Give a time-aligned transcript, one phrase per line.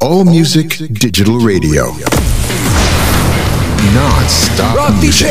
[0.00, 1.92] All Music Digital Radio.
[3.92, 4.92] Non-stop Rock.
[5.00, 5.26] DJ,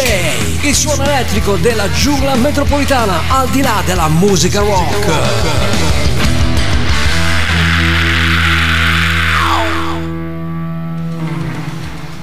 [0.68, 5.87] il suono elettrico della giungla metropolitana al di là della musica rock.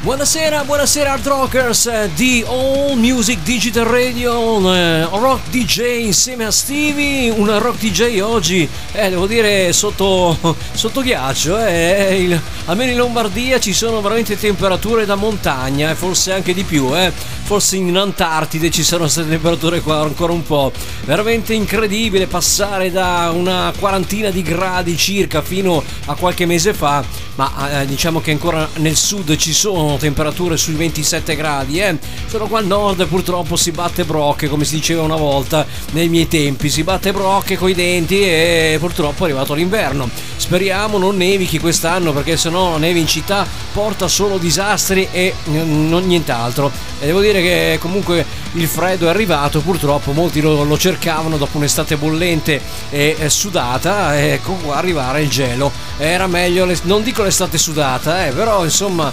[0.04, 6.50] Buonasera, buonasera Hard Rockers eh, di All Music Digital Radio, eh, Rock DJ insieme a
[6.50, 10.36] Stevie, un Rock DJ oggi, eh, devo dire, sotto,
[10.74, 16.32] sotto ghiaccio, eh, il- almeno in Lombardia ci sono veramente temperature da montagna e forse
[16.34, 17.10] anche di più, eh.
[17.44, 20.72] Forse in Antartide ci sono queste temperature qua ancora un po',
[21.04, 27.82] veramente incredibile passare da una quarantina di gradi circa fino a qualche mese fa, ma
[27.82, 31.98] eh, diciamo che ancora nel sud ci sono temperature sui 27 gradi, eh.
[32.26, 36.26] solo qua al nord purtroppo si batte brocche, come si diceva una volta nei miei
[36.26, 40.08] tempi, si batte brocche coi denti e purtroppo è arrivato l'inverno.
[40.36, 46.06] Speriamo non nevichi quest'anno perché sennò neve in città porta solo disastri e mm, non
[46.06, 46.70] nient'altro.
[47.00, 51.58] E devo dire che comunque il freddo è arrivato, purtroppo molti lo, lo cercavano dopo
[51.58, 55.70] un'estate bollente e sudata, ecco qua arrivare il gelo.
[55.98, 59.12] Era meglio, l'es- non dico l'estate sudata, eh, però insomma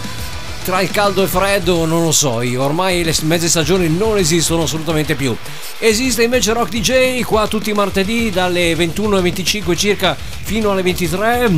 [0.63, 4.17] tra il caldo e il freddo non lo so io, ormai le mezze stagioni non
[4.17, 5.35] esistono assolutamente più.
[5.79, 11.49] Esiste invece Rock DJ qua tutti i martedì dalle 21.25 circa fino alle 23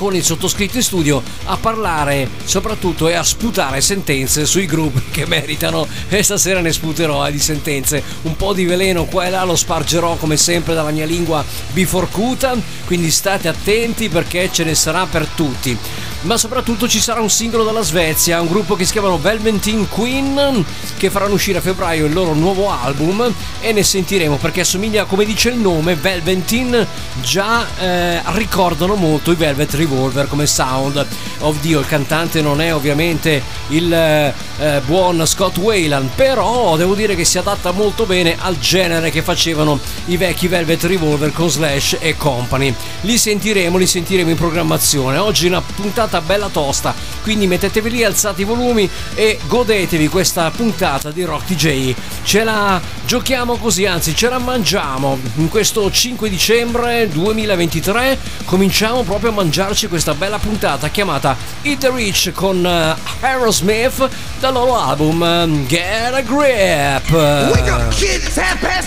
[0.00, 5.26] con il sottoscritto in studio a parlare soprattutto e a sputare sentenze sui gruppi che
[5.26, 5.86] meritano.
[6.08, 8.02] E stasera ne sputerò eh, di sentenze.
[8.22, 12.56] Un po' di veleno qua e là lo spargerò come sempre dalla mia lingua biforcuta.
[12.86, 15.76] Quindi state attenti perché ce ne sarà per tutti
[16.22, 20.64] ma soprattutto ci sarà un singolo dalla Svezia, un gruppo che si chiamano Velveteen Queen,
[20.96, 25.24] che faranno uscire a febbraio il loro nuovo album e ne sentiremo perché assomiglia, come
[25.24, 26.86] dice il nome, Velveteen,
[27.22, 31.06] già eh, ricordano molto i Velvet Revolver come sound.
[31.38, 37.14] Oddio, il cantante non è ovviamente il eh, eh, buon Scott Wayland, però devo dire
[37.14, 41.96] che si adatta molto bene al genere che facevano i vecchi Velvet Revolver con Slash
[41.98, 42.74] e Company.
[43.02, 45.16] Li sentiremo, li sentiremo in programmazione.
[45.16, 51.12] Oggi una puntata bella tosta, quindi mettetevi lì, alzate i volumi e godetevi questa puntata
[51.12, 51.94] di Rock DJ.
[52.24, 55.16] Ce la giochiamo così, anzi ce la mangiamo.
[55.36, 61.90] In questo 5 dicembre 2023 cominciamo proprio a mangiarci questa bella puntata chiamata Eat the
[61.90, 64.08] Rich con eh, Aerosmith
[64.40, 67.10] dal loro album eh, Get a Grip.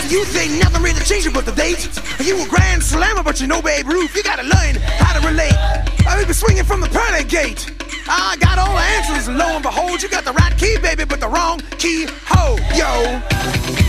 [0.09, 0.81] You think nothing
[4.43, 5.53] learn how to relate.
[6.07, 7.69] I've been swinging from the pearly gate.
[8.07, 11.05] I got all the answers, and lo and behold, you got the right key, baby,
[11.05, 12.07] but the wrong key.
[12.09, 13.82] Ho, yo.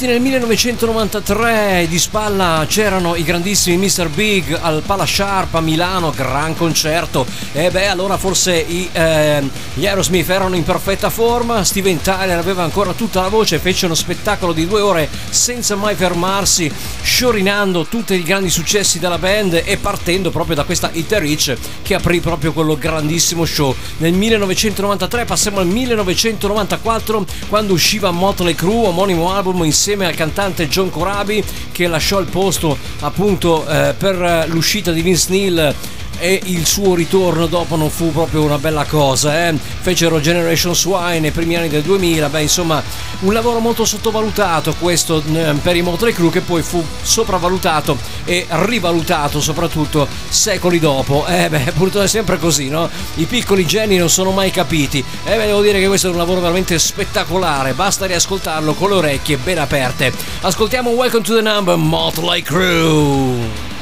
[0.00, 4.08] Visti nel 1993 di spalla c'erano i grandissimi Mr.
[4.08, 7.26] Big al Pala Sharp a Milano, gran concerto.
[7.52, 11.64] E beh, allora forse i, eh, gli Aerosmith erano in perfetta forma.
[11.64, 15.94] Steven Tyler aveva ancora tutta la voce, fece uno spettacolo di due ore senza mai
[15.94, 21.56] fermarsi, sciorinando tutti i grandi successi della band e partendo proprio da questa Hit Rich
[21.82, 23.74] che aprì proprio quello grandissimo show.
[23.98, 30.90] Nel 1993 passiamo al 1994 quando usciva Motley Crue, omonimo album insieme al cantante John
[30.90, 31.42] Corabi
[31.72, 35.74] che lasciò il posto appunto eh, per l'uscita di Vince Neil
[36.20, 39.48] e il suo ritorno dopo non fu proprio una bella cosa.
[39.48, 39.54] Eh?
[39.80, 42.82] Fecero Generation Swine nei primi anni del 2000, beh insomma
[43.20, 45.22] un lavoro molto sottovalutato questo
[45.62, 51.26] per i Motley Crue che poi fu sopravvalutato e rivalutato soprattutto secoli dopo.
[51.26, 52.88] Eh beh, purtroppo è sempre così, no?
[53.14, 55.02] I piccoli geni non sono mai capiti.
[55.24, 58.90] E eh, beh, devo dire che questo è un lavoro veramente spettacolare, basta riascoltarlo con
[58.90, 60.12] le orecchie ben aperte.
[60.42, 63.79] Ascoltiamo Welcome to the Number Motley Crue.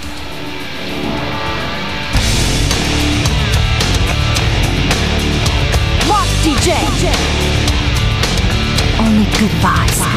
[9.40, 10.07] Only good vibes.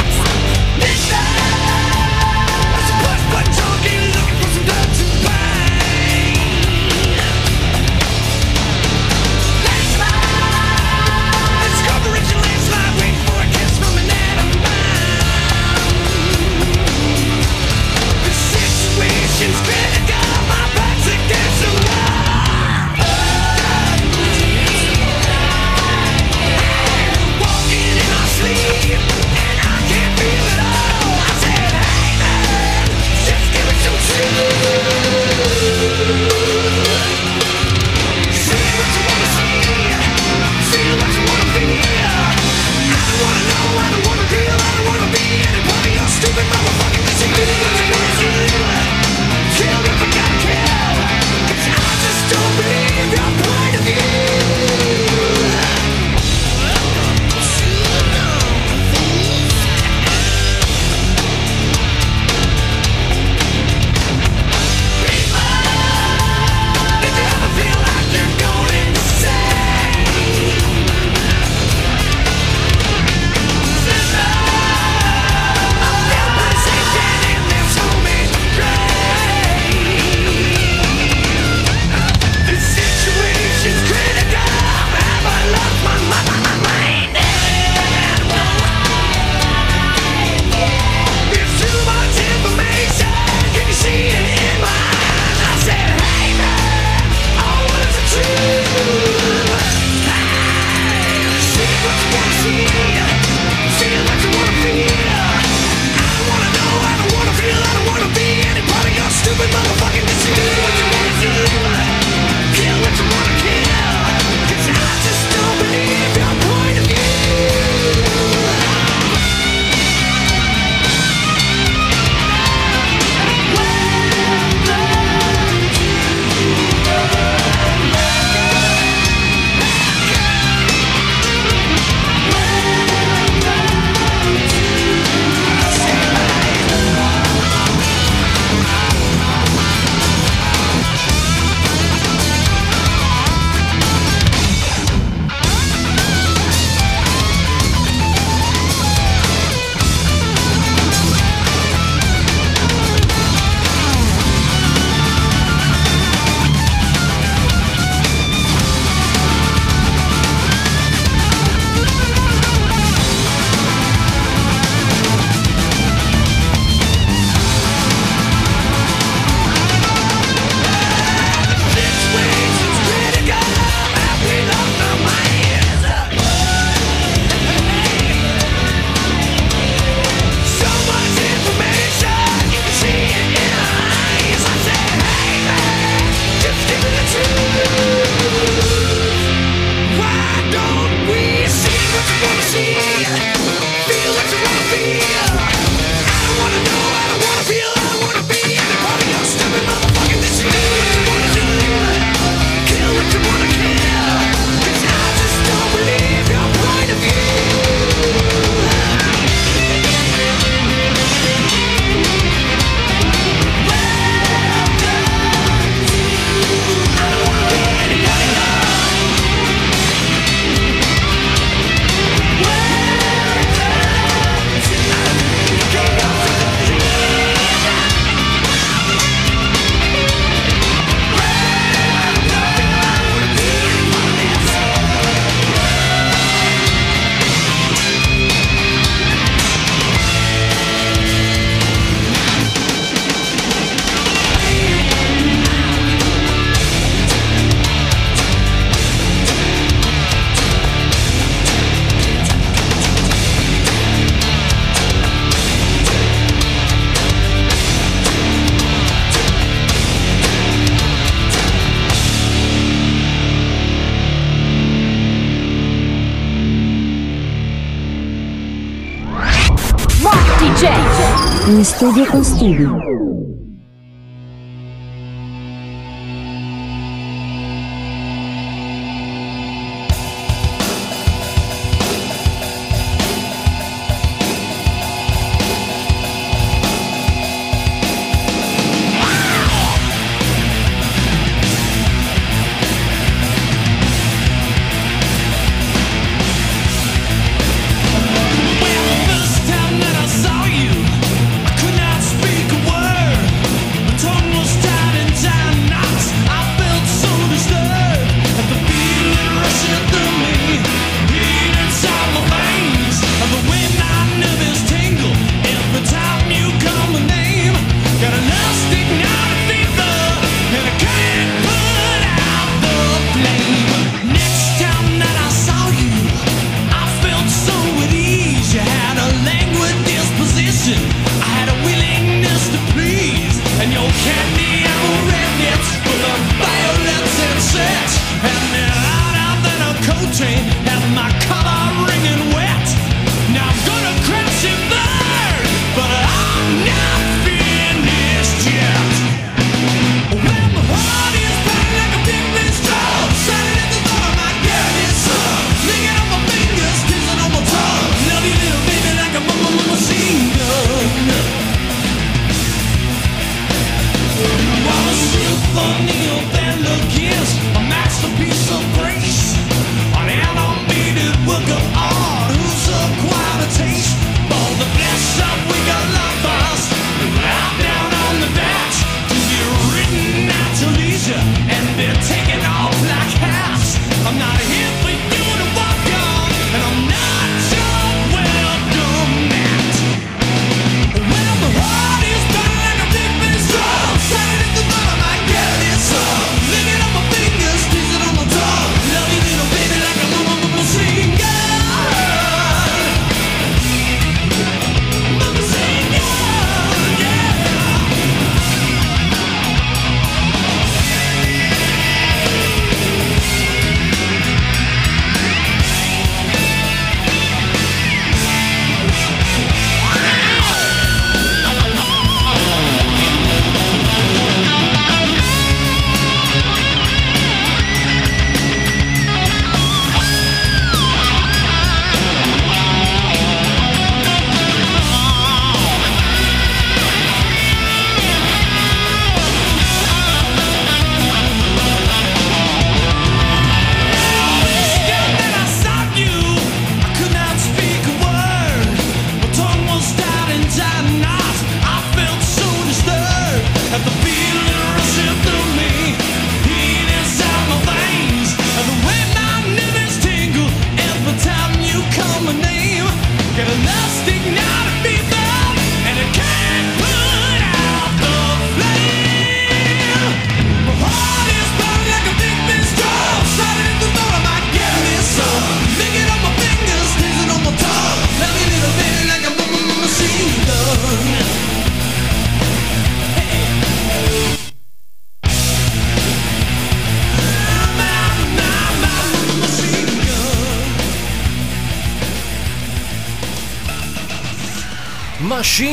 [271.92, 272.16] DJ.
[272.16, 272.91] In studio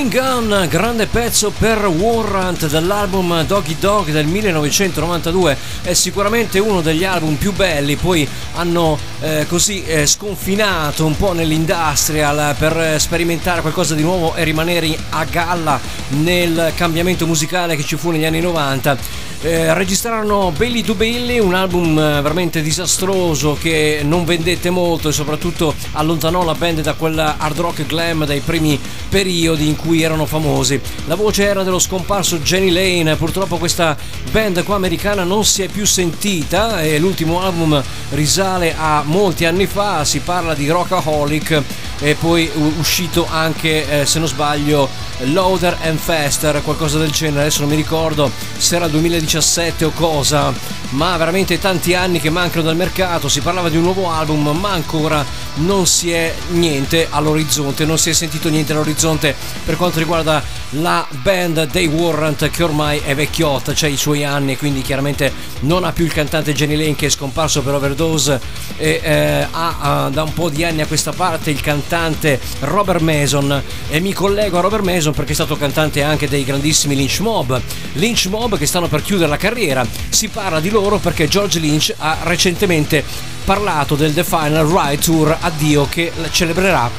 [0.09, 7.05] Machine Gun, grande pezzo per Warrant dall'album Doggy Dog del 1992, è sicuramente uno degli
[7.05, 13.95] album più belli, poi hanno eh, così eh, sconfinato un po' nell'industrial per sperimentare qualcosa
[13.95, 19.27] di nuovo e rimanere a galla nel cambiamento musicale che ci fu negli anni 90
[19.41, 25.13] eh, registrarono Belly to Belly, un album eh, veramente disastroso che non vendette molto e
[25.13, 30.27] soprattutto allontanò la band da quel hard rock glam dei primi periodi in cui erano
[30.27, 30.81] famosi.
[31.07, 33.97] La voce era dello scomparso Jenny Lane, purtroppo questa
[34.31, 39.67] band qua americana non si è più sentita e l'ultimo album risale a molti anni
[39.67, 41.63] fa, si parla di Rockaholic
[42.01, 44.89] e poi uscito anche, eh, se non sbaglio,
[45.21, 50.53] Loader and Faster, qualcosa del genere, adesso non mi ricordo se era 2017 o cosa,
[50.91, 54.71] ma veramente tanti anni che mancano dal mercato, si parlava di un nuovo album, ma
[54.71, 55.25] ancora
[55.59, 61.07] non si è niente all'orizzonte, non si è sentito niente all'orizzonte per quanto riguarda la
[61.23, 65.93] band dei Warrant che ormai è vecchiotta, cioè i suoi anni, quindi chiaramente non ha
[65.93, 68.41] più il cantante Jenny Lane che è scomparso per overdose
[68.77, 73.01] e eh, ha, ha da un po' di anni a questa parte il cantante Robert
[73.01, 77.21] Mason e mi collego a Robert Mason perché è stato cantante anche dei grandissimi Lynch
[77.21, 77.61] Mob.
[77.95, 79.87] Lynch Mob che stanno per chiudere la carriera.
[80.09, 85.39] Si parla di loro perché George Lynch ha recentemente parlato del The Final Ride Tour
[85.41, 86.91] Addio che celebrerà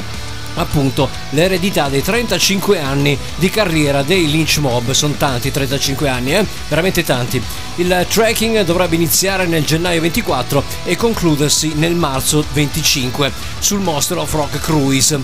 [0.55, 4.89] appunto l'eredità dei 35 anni di carriera dei Lynch Mob.
[4.89, 6.43] Sono tanti 35 anni, eh?
[6.67, 7.39] veramente tanti.
[7.75, 14.33] Il trekking dovrebbe iniziare nel gennaio 24 e concludersi nel marzo 25 sul Monster of
[14.33, 15.21] Rock Cruise.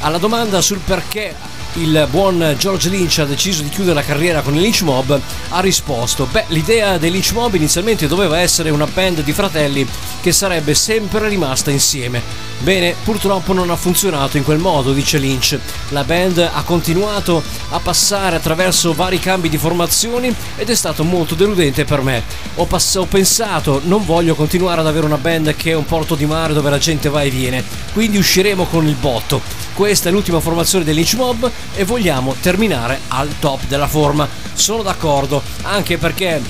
[0.00, 1.32] Alla domanda sul perché
[1.76, 5.60] il buon George Lynch ha deciso di chiudere la carriera con i Lynch Mob, ha
[5.60, 9.86] risposto: Beh, l'idea dei Lynch Mob inizialmente doveva essere una band di fratelli
[10.20, 12.44] che sarebbe sempre rimasta insieme.
[12.60, 15.58] Bene, purtroppo non ha funzionato in quel modo, dice Lynch.
[15.90, 21.34] La band ha continuato a passare attraverso vari cambi di formazioni ed è stato molto
[21.34, 22.22] deludente per me.
[22.56, 26.14] Ho, pass- ho pensato, non voglio continuare ad avere una band che è un porto
[26.14, 27.62] di mare dove la gente va e viene,
[27.92, 29.64] quindi usciremo con il botto.
[29.74, 34.28] Questa è l'ultima formazione dei Lynch Mob e vogliamo terminare al top della forma.
[34.52, 36.40] Sono d'accordo, anche perché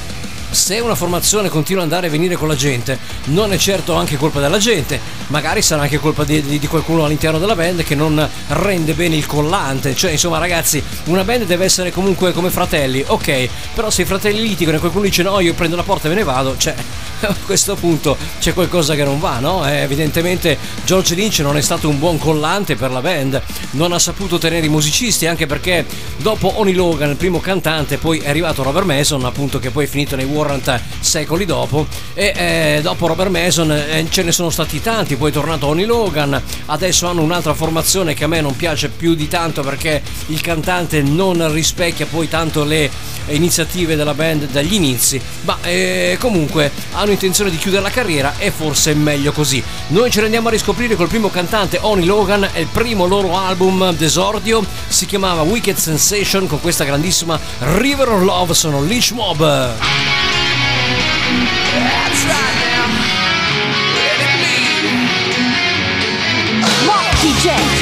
[0.57, 4.17] se una formazione continua ad andare e venire con la gente, non è certo anche
[4.17, 7.95] colpa della gente, magari sarà anche colpa di, di, di, qualcuno all'interno della band che
[7.95, 9.95] non rende bene il collante.
[9.95, 14.41] Cioè, insomma, ragazzi, una band deve essere comunque come fratelli, ok, però se i fratelli
[14.41, 16.75] litigano e qualcuno dice no, io prendo la porta e me ne vado, cioè,
[17.21, 19.69] a questo punto c'è qualcosa che non va, no?
[19.69, 23.43] Eh, evidentemente George Lynch non è stato un buon collante per la band,
[23.73, 25.85] non ha saputo tenere i musicisti, anche perché
[26.17, 29.89] dopo Oni Logan, il primo cantante, poi è arrivato Robert Mason, appunto, che poi è
[29.89, 31.87] finito nei Warrant secoli dopo.
[32.15, 35.85] E eh, dopo Robert Mason eh, ce ne sono stati tanti poi è tornato Oni
[35.85, 36.41] Logan.
[36.67, 41.03] Adesso hanno un'altra formazione che a me non piace più di tanto perché il cantante
[41.03, 42.89] non rispecchia poi tanto le
[43.29, 48.53] iniziative della band dagli inizi ma eh, comunque hanno intenzione di chiudere la carriera e
[48.53, 49.63] forse è meglio così.
[49.89, 53.37] Noi ce ne andiamo a riscoprire col primo cantante Oni Logan è il primo loro
[53.37, 54.65] album d'esordio.
[54.87, 60.36] Si chiamava Wicked Sensation con questa grandissima River of Love sono Lynch Mob
[66.87, 67.76] Mark DJ.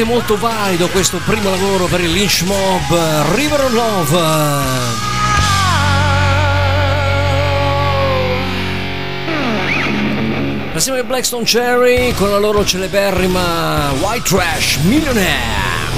[0.00, 4.18] Sicuramente molto valido questo primo lavoro per il Lynch Mob, River of Love.
[10.72, 15.90] Assieme ai Blackstone Cherry con la loro celeberrima White Trash Millionaire.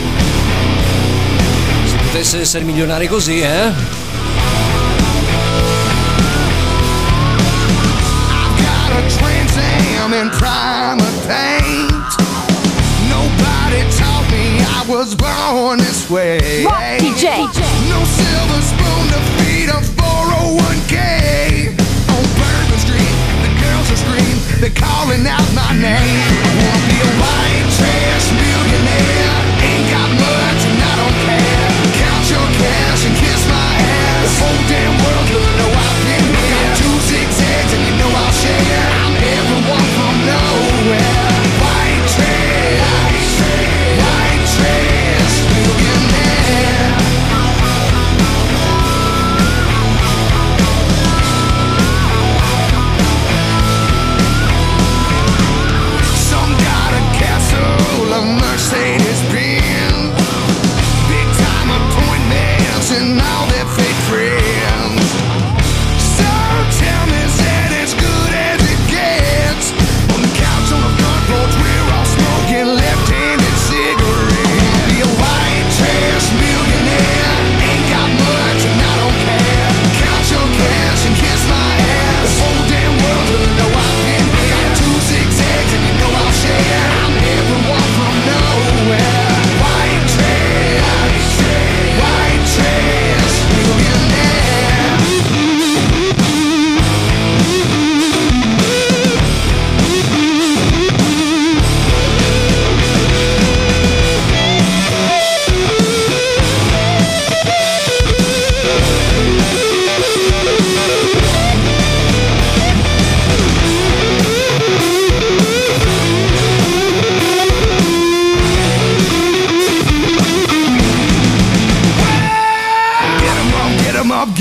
[1.84, 4.00] Se potesse essere milionari così, eh?
[10.12, 10.71] got a
[13.92, 16.64] Taught me I was born this way.
[16.64, 17.44] Rock DJ.
[17.90, 20.96] No silver spoon to feed a 401k.
[22.08, 26.24] On Bourbon Street, the girls are scream, they're calling out my name.
[26.56, 29.36] Wanna be a white trash millionaire.
[29.60, 31.68] Ain't got much and I don't care.
[32.00, 34.24] Count your cash and kiss my ass.
[34.24, 35.81] The whole damn world gonna know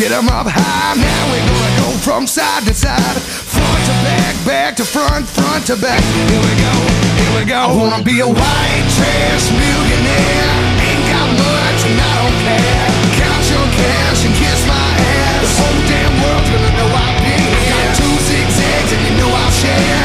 [0.01, 0.95] get 'em up, high.
[0.97, 3.21] Now we're gonna go from side to side,
[3.53, 6.01] front to back, back to front, front to back.
[6.31, 6.73] Here we go,
[7.21, 7.61] here we go.
[7.69, 10.49] I wanna be a white trash millionaire.
[10.89, 12.89] Ain't got much and I don't care.
[13.21, 15.45] Count your cash and kiss my ass.
[15.45, 17.85] The whole damn world's gonna know I've been here.
[17.85, 20.00] Got two zigzags and you know I'll share.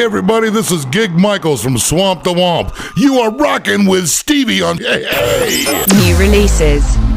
[0.00, 2.74] Everybody, this is Gig Michaels from Swamp the Womp.
[2.96, 5.84] You are rocking with Stevie on Hey Hey!
[5.92, 7.09] New releases.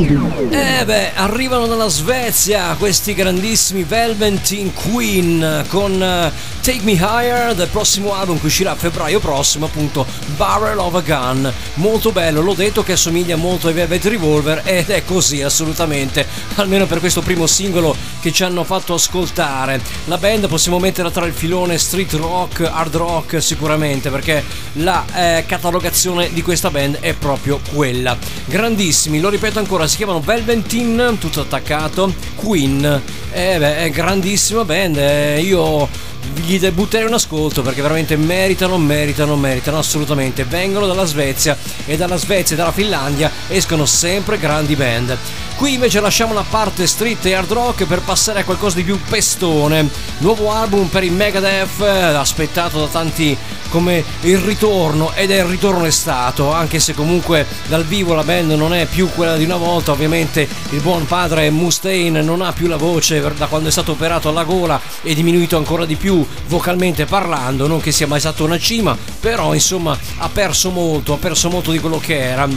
[0.00, 6.30] Eh beh, arrivano dalla Svezia questi grandissimi Velveteen Queen con eh,
[6.60, 10.06] Take Me Higher del prossimo album che uscirà a febbraio prossimo, appunto
[10.36, 11.52] Barrel of a Gun.
[11.74, 16.24] Molto bello, l'ho detto che assomiglia molto ai Velvet Revolver ed è così assolutamente,
[16.56, 19.80] almeno per questo primo singolo che ci hanno fatto ascoltare.
[20.04, 24.44] La band possiamo metterla tra il filone street rock, hard rock sicuramente perché
[24.78, 28.16] la eh, catalogazione di questa band è proprio quella.
[28.44, 33.02] Grandissimi, lo ripeto ancora, si chiamano Velveteen, tutto attaccato, Queen.
[33.32, 35.88] Eh beh, è grandissima band, eh, io
[36.34, 40.44] gli butterei un ascolto perché veramente meritano, meritano, meritano assolutamente.
[40.44, 45.16] Vengono dalla Svezia e dalla Svezia e dalla Finlandia escono sempre grandi band.
[45.58, 48.96] Qui invece lasciamo la parte street e hard rock per passare a qualcosa di più
[49.08, 49.88] pestone.
[50.18, 53.36] Nuovo album per i Megadeth, aspettato da tanti
[53.68, 58.22] come il ritorno ed è il ritorno è stato, anche se comunque dal vivo la
[58.22, 62.52] band non è più quella di una volta, ovviamente il buon padre Mustaine non ha
[62.52, 66.24] più la voce da quando è stato operato alla gola e diminuito ancora di più
[66.46, 71.18] vocalmente parlando, non che sia mai stato una cima, però insomma ha perso molto, ha
[71.18, 72.48] perso molto di quello che era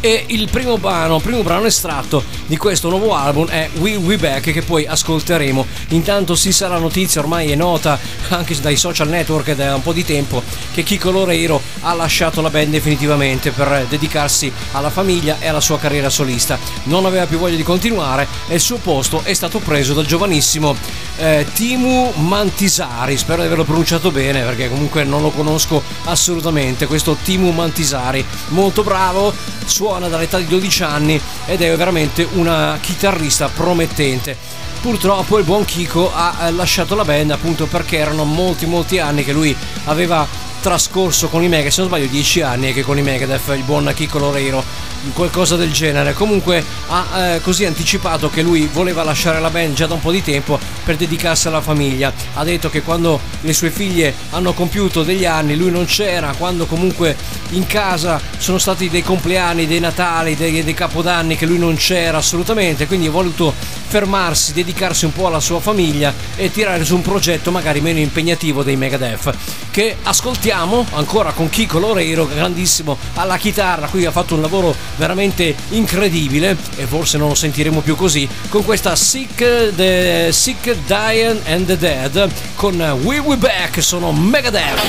[0.00, 4.52] e il primo brano, primo brano estratto di questo nuovo album è We We Back
[4.52, 5.66] che poi ascolteremo.
[5.88, 9.92] Intanto si sa la notizia, ormai è nota anche dai social network da un po'
[9.92, 15.48] di tempo che Kiko Loreiro ha lasciato la band definitivamente per dedicarsi alla famiglia e
[15.48, 16.58] alla sua carriera solista.
[16.84, 20.74] Non aveva più voglia di continuare e il suo posto è stato preso dal giovanissimo
[21.18, 27.16] eh, Timu Mantisari, spero di averlo pronunciato bene perché comunque non lo conosco assolutamente, questo
[27.22, 29.32] Timu Mantisari, molto bravo,
[29.64, 34.36] suona dall'età di 12 anni ed è veramente una chitarrista promettente.
[34.80, 39.24] Purtroppo il buon Kiko ha eh, lasciato la band appunto perché erano molti molti anni
[39.24, 40.26] che lui aveva
[40.60, 43.92] trascorso con i Megadeth, se non sbaglio 10 anni che con i Megadeth, il buon
[43.94, 44.64] Kiko Loreiro
[45.12, 46.12] qualcosa del genere.
[46.12, 50.10] Comunque ha eh, così anticipato che lui voleva lasciare la band già da un po'
[50.10, 52.12] di tempo per dedicarsi alla famiglia.
[52.34, 56.66] Ha detto che quando le sue figlie hanno compiuto degli anni lui non c'era, quando
[56.66, 57.16] comunque
[57.50, 62.18] in casa sono stati dei compleanni, dei Natali, dei, dei Capodanni che lui non c'era
[62.18, 63.52] assolutamente, quindi ha voluto
[63.86, 68.62] fermarsi, dedicarsi un po' alla sua famiglia e tirare su un progetto magari meno impegnativo
[68.62, 69.34] dei Megadeth
[69.70, 75.54] che ascoltiamo ancora con Kiko Loreiro, grandissimo alla chitarra, qui ha fatto un lavoro veramente
[75.70, 81.66] incredibile e forse non lo sentiremo più così con questa Sick, the Sick Dying and
[81.66, 84.80] the Dead con We We Back sono Megadeth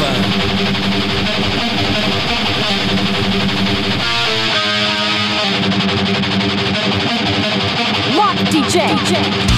[8.16, 9.57] Rock DJ.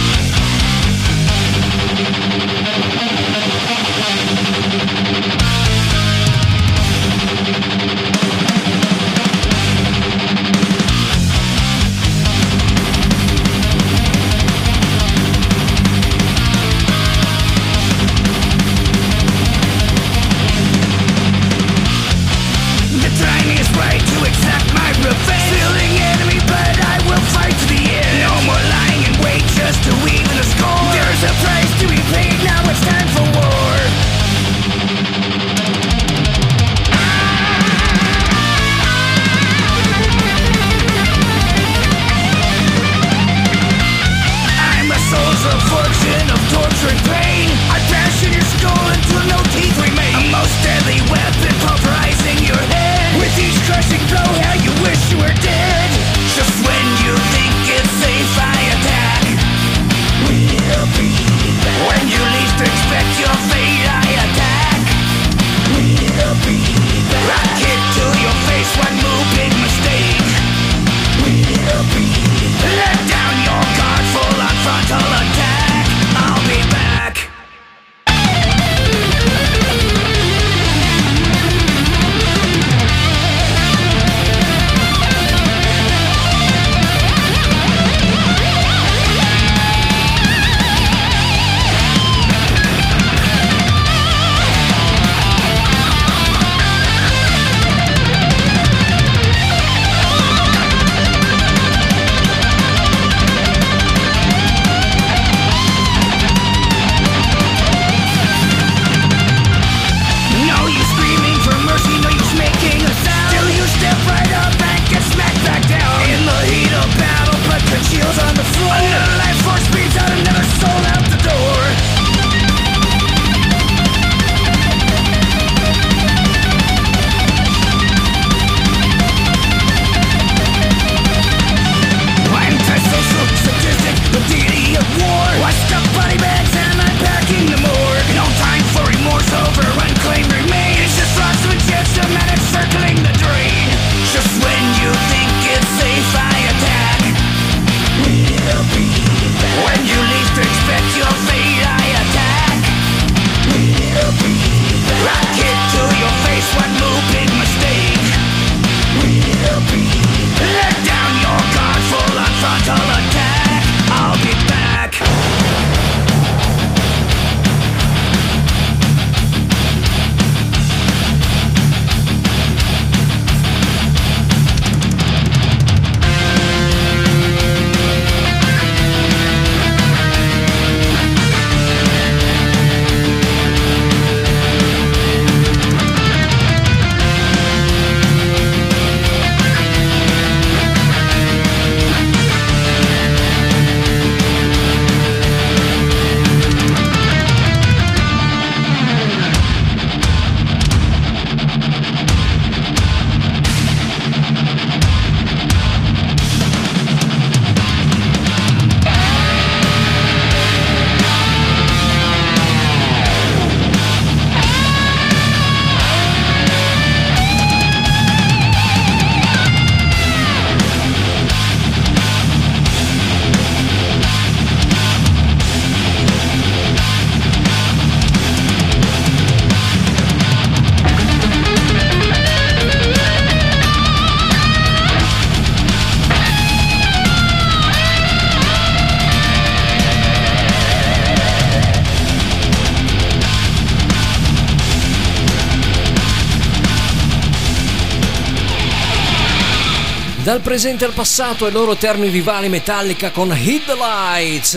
[250.30, 254.54] Dal presente al passato e loro termini rivali Metallica con Hit the Lights.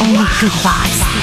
[0.00, 1.15] Oh Only good.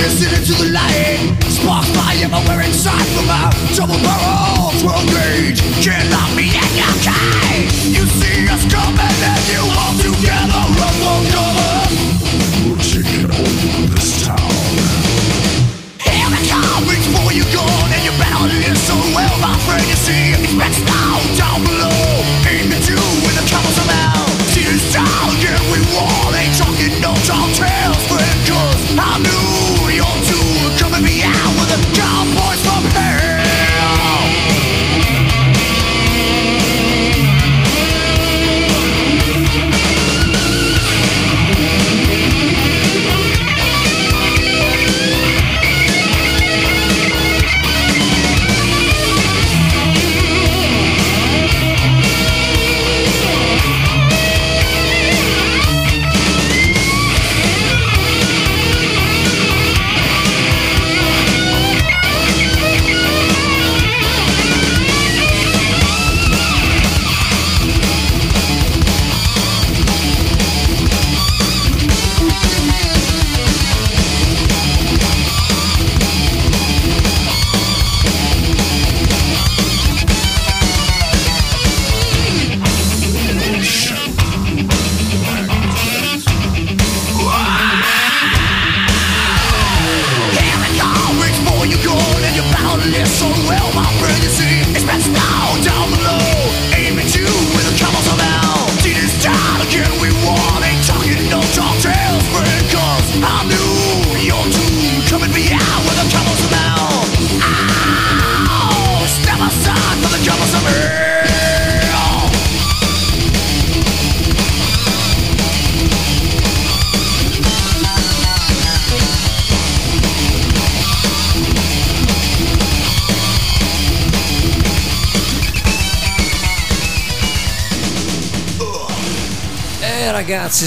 [0.00, 1.36] Listen into the light.
[1.44, 7.74] Sparks fly everywhere inside from my double barrel 12 gauge Cannot be in your cage
[7.84, 10.62] You see us coming and you all together.
[10.80, 11.69] Run for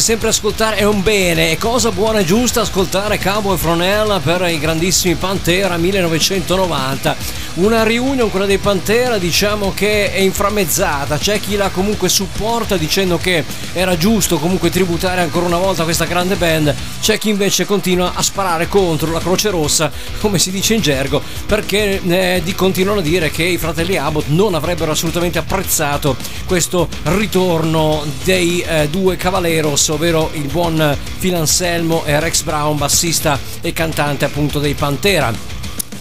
[0.03, 4.59] sempre ascoltare è un bene, è cosa buona e giusta ascoltare Cowboy Fronella per i
[4.59, 7.15] grandissimi Pantera 1990.
[7.53, 13.17] Una reunion, quella dei Pantera, diciamo che è inframmezzata, c'è chi la comunque supporta dicendo
[13.17, 18.11] che era giusto comunque tributare ancora una volta questa grande band, c'è chi invece continua
[18.13, 19.89] a sparare contro la Croce Rossa,
[20.19, 24.53] come si dice in gergo, perché eh, continuano a dire che i fratelli Abbott non
[24.53, 32.19] avrebbero assolutamente apprezzato questo ritorno dei eh, due Cavaleros, ovvero il buon Phil Anselmo e
[32.19, 35.33] Rex Brown, bassista e cantante appunto dei Pantera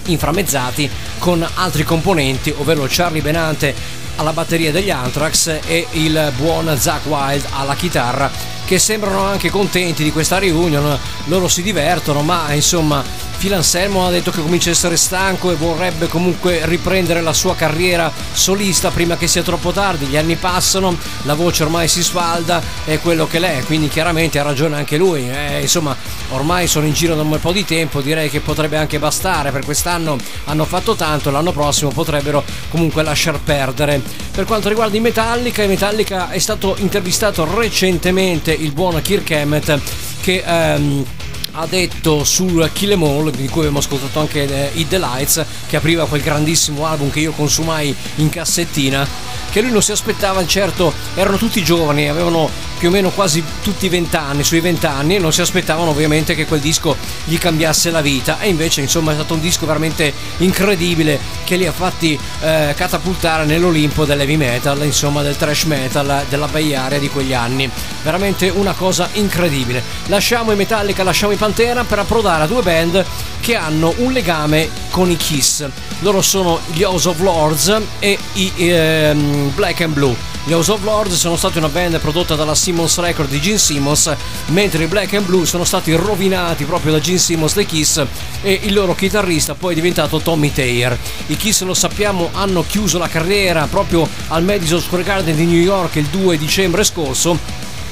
[0.07, 3.74] inframmezzati con altri componenti, ovvero Charlie Benante
[4.16, 8.30] alla batteria degli Anthrax e il buon Zach Wild alla chitarra
[8.64, 13.05] che sembrano anche contenti di questa reunion, loro si divertono, ma insomma
[13.43, 17.57] Phil Anselmo ha detto che comincia a essere stanco e vorrebbe comunque riprendere la sua
[17.57, 22.62] carriera solista prima che sia troppo tardi, gli anni passano, la voce ormai si sfalda,
[22.84, 25.97] è quello che l'è, quindi chiaramente ha ragione anche lui, eh, insomma
[26.28, 29.51] ormai sono in giro da un bel po' di tempo, direi che potrebbe anche bastare,
[29.51, 34.01] per quest'anno hanno fatto tanto, l'anno prossimo potrebbero comunque lasciar perdere.
[34.30, 39.80] Per quanto riguarda i Metallica, i Metallica è stato intervistato recentemente il buon Kirk Hammett
[40.20, 41.05] che ehm,
[41.53, 45.44] ha detto sul Kill Em All, di cui abbiamo ascoltato anche eh, Hit the Lights,
[45.66, 49.07] che apriva quel grandissimo album che io consumai in cassettina,
[49.53, 52.48] che lui non si aspettava, certo erano tutti giovani, avevano
[52.78, 56.34] più o meno quasi tutti 20 anni, sui 20 anni, e non si aspettavano ovviamente
[56.34, 60.12] che quel disco gli cambiasse la vita, e invece insomma è stato un disco veramente
[60.38, 66.46] incredibile che li ha fatti eh, catapultare nell'Olimpo dell'heavy metal, insomma del thrash metal della
[66.46, 67.70] Bay Area di quegli anni,
[68.03, 69.82] veramente una cosa incredibile.
[70.07, 73.05] Lasciamo i Metallica, lasciamo i Pantera per approdare a due band
[73.40, 75.66] che hanno un legame con i Kiss.
[76.00, 80.14] Loro sono gli House of Lords e i ehm, Black and Blue.
[80.45, 84.14] Gli House of Lords sono stati una band prodotta dalla Simmons Record di Gene Simmons,
[84.47, 88.05] mentre i Black and Blue sono stati rovinati proprio da Gene Simmons dei Kiss
[88.43, 90.99] e il loro chitarrista poi è diventato Tommy Taylor.
[91.26, 95.61] I Kiss lo sappiamo hanno chiuso la carriera proprio al Madison Square Garden di New
[95.61, 97.38] York il 2 dicembre scorso.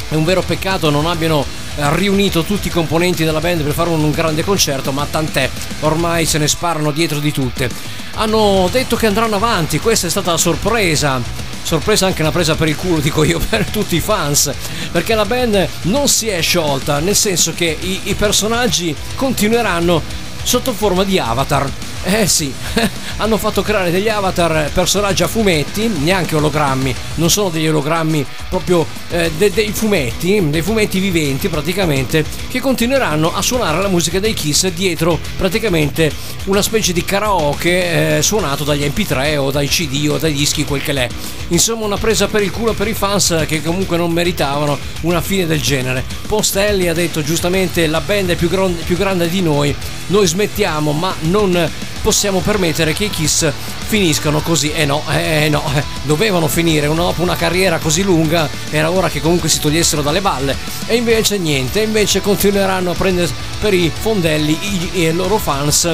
[0.09, 1.45] È un vero peccato non abbiano
[1.89, 5.49] riunito tutti i componenti della band per fare un, grande concerto, ma tant'è,
[5.81, 7.71] ormai se ne sparano dietro di tutte.
[8.15, 11.21] Hanno detto che andranno avanti, questa è stata la sorpresa.
[11.63, 14.53] Sorpresa anche una presa per il culo, dico io, per tutti i fans,
[14.91, 20.03] perché la band non si è sciolta, nel senso che i, i personaggi continueranno
[20.43, 21.71] sotto forma di avatar.
[22.03, 22.51] Eh sì,
[23.19, 28.87] hanno fatto creare degli avatar personaggi a fumetti, neanche ologrammi, non sono degli ologrammi proprio
[29.11, 34.33] eh, de- dei fumetti, dei fumetti viventi praticamente, che continueranno a suonare la musica dei
[34.33, 36.11] Kiss dietro praticamente
[36.45, 40.83] una specie di karaoke eh, suonato dagli MP3 o dai CD o dai dischi, quel
[40.83, 41.07] che l'è.
[41.49, 45.47] Insomma una presa per il culo per i fans che comunque non meritavano una fine
[45.47, 46.03] del genere.
[46.27, 49.75] Postelli ha detto giustamente la band è più, gron- più grande di noi,
[50.07, 51.71] noi smettiamo ma non
[52.03, 53.51] possiamo permettere che i Kiss
[53.87, 54.73] finiscano così.
[54.73, 59.09] Eh no, eh no, eh, dovevano finire una, dopo una carriera così lunga, era ora
[59.09, 60.57] che comunque si togliessero dalle balle.
[60.87, 63.31] E invece niente, invece continueranno a prendere
[63.61, 65.89] per i fondelli i, i loro fans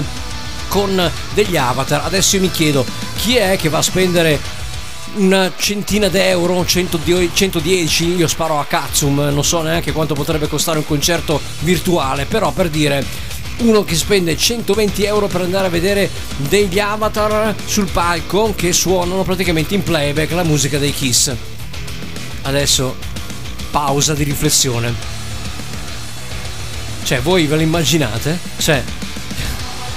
[0.68, 2.02] con degli avatar.
[2.04, 2.84] Adesso io mi chiedo
[3.16, 4.64] chi è che va a spendere
[5.14, 10.84] una centina d'euro, 110, io sparo a Katsum, non so neanche quanto potrebbe costare un
[10.84, 13.04] concerto virtuale, però per dire
[13.58, 19.22] uno che spende 120 euro per andare a vedere degli avatar sul palco che suonano
[19.22, 21.34] praticamente in playback la musica dei Kiss.
[22.42, 22.96] Adesso
[23.70, 25.14] pausa di riflessione.
[27.02, 28.38] Cioè, voi ve lo immaginate?
[28.58, 28.82] Cioè,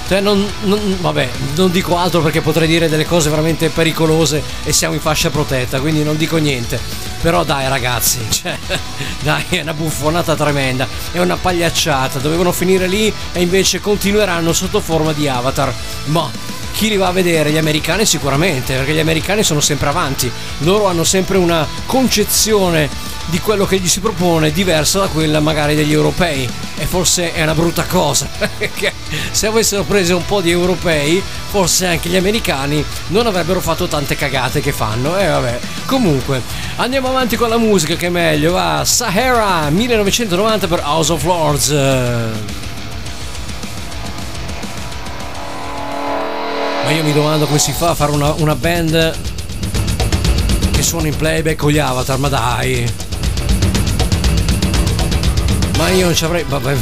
[0.08, 4.72] cioè non, non, vabbè, non dico altro perché potrei dire delle cose veramente pericolose e
[4.72, 7.09] siamo in fascia protetta, quindi non dico niente.
[7.20, 8.56] Però dai ragazzi, cioè,
[9.22, 14.80] dai, è una buffonata tremenda, è una pagliacciata, dovevano finire lì e invece continueranno sotto
[14.80, 15.72] forma di avatar.
[16.06, 16.30] Ma
[16.72, 17.50] chi li va a vedere?
[17.50, 22.88] Gli americani sicuramente, perché gli americani sono sempre avanti, loro hanno sempre una concezione
[23.30, 26.48] di quello che gli si propone diversa da quella magari degli europei.
[26.76, 28.28] E forse è una brutta cosa
[28.58, 28.92] perché
[29.30, 34.16] se avessero preso un po' di europei forse anche gli americani non avrebbero fatto tante
[34.16, 35.16] cagate che fanno.
[35.16, 35.58] E vabbè.
[35.86, 36.42] Comunque
[36.76, 38.84] andiamo avanti con la musica che è meglio va.
[38.84, 41.70] Sahara 1990 per House of Lords.
[46.82, 49.16] Ma io mi domando come si fa a fare una, una band
[50.72, 53.09] che suona in playback con gli avatar ma dai
[55.80, 56.44] ma io non ci avrei.
[56.46, 56.76] Vabbè.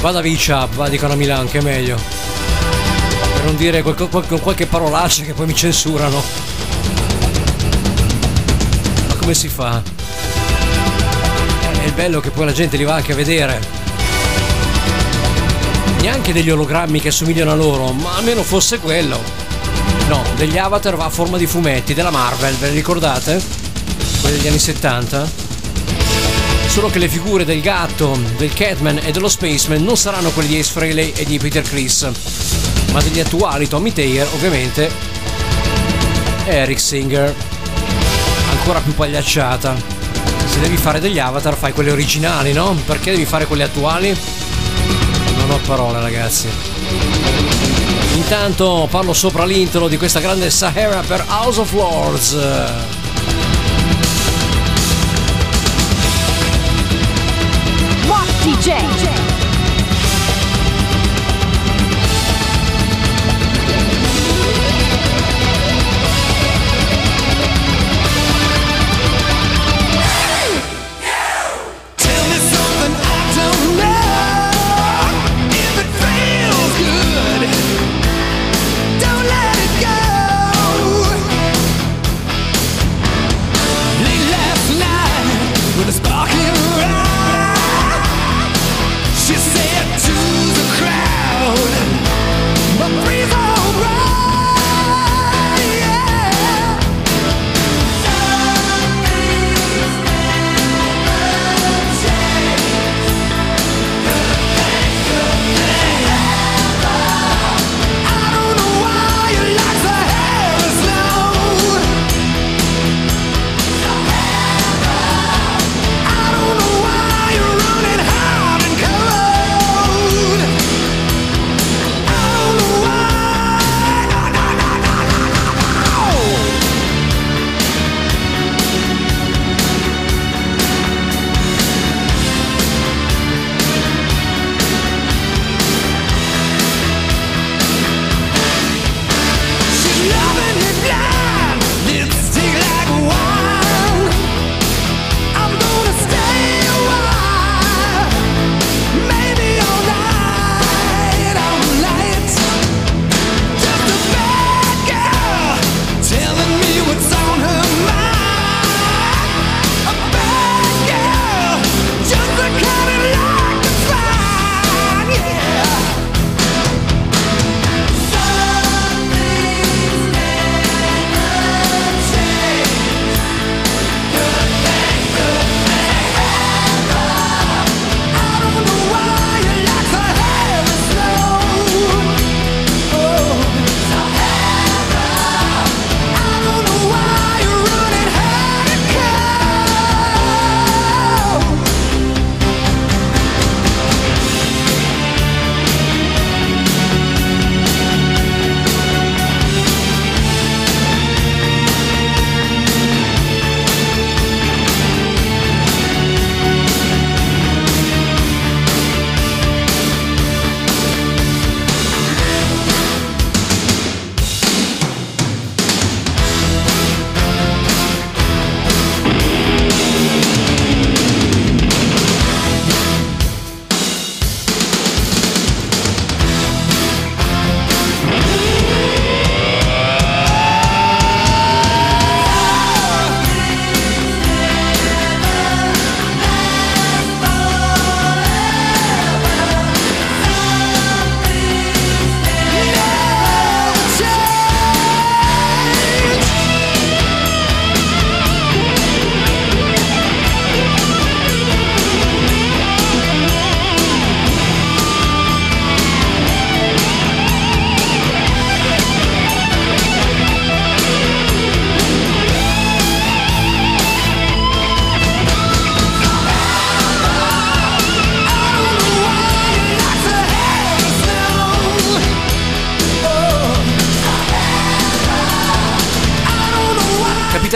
[0.00, 1.96] Vada Vicia, va dicono a Milano, che è meglio.
[3.34, 6.20] Per non dire qualche, qualche, qualche parolaccia che poi mi censurano.
[9.06, 9.80] Ma come si fa?
[11.84, 13.60] È bello che poi la gente li va anche a vedere.
[16.00, 19.20] Neanche degli ologrammi che assomigliano a loro, ma almeno fosse quello.
[20.08, 23.61] No, degli avatar va a forma di fumetti della Marvel, ve li ricordate?
[24.22, 25.30] Quelli degli anni 70.
[26.68, 30.58] Solo che le figure del gatto, del Catman e dello Spaceman non saranno quelle di
[30.58, 32.08] Ace Frehley e di Peter Chris,
[32.92, 34.90] ma degli attuali Tommy Taylor, ovviamente,
[36.46, 37.34] e Eric Singer.
[38.52, 39.74] Ancora più pagliacciata.
[40.46, 42.74] Se devi fare degli avatar, fai quelli originali, no?
[42.86, 44.16] Perché devi fare quelli attuali?
[45.36, 46.48] Non ho parole, ragazzi.
[48.14, 52.36] Intanto parlo sopra l'intro di questa grande Sahara per House of Lords.
[58.62, 58.78] DJ.
[58.78, 59.31] Tell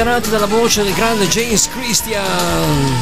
[0.07, 2.95] emanato dalla voce del grande James Christian.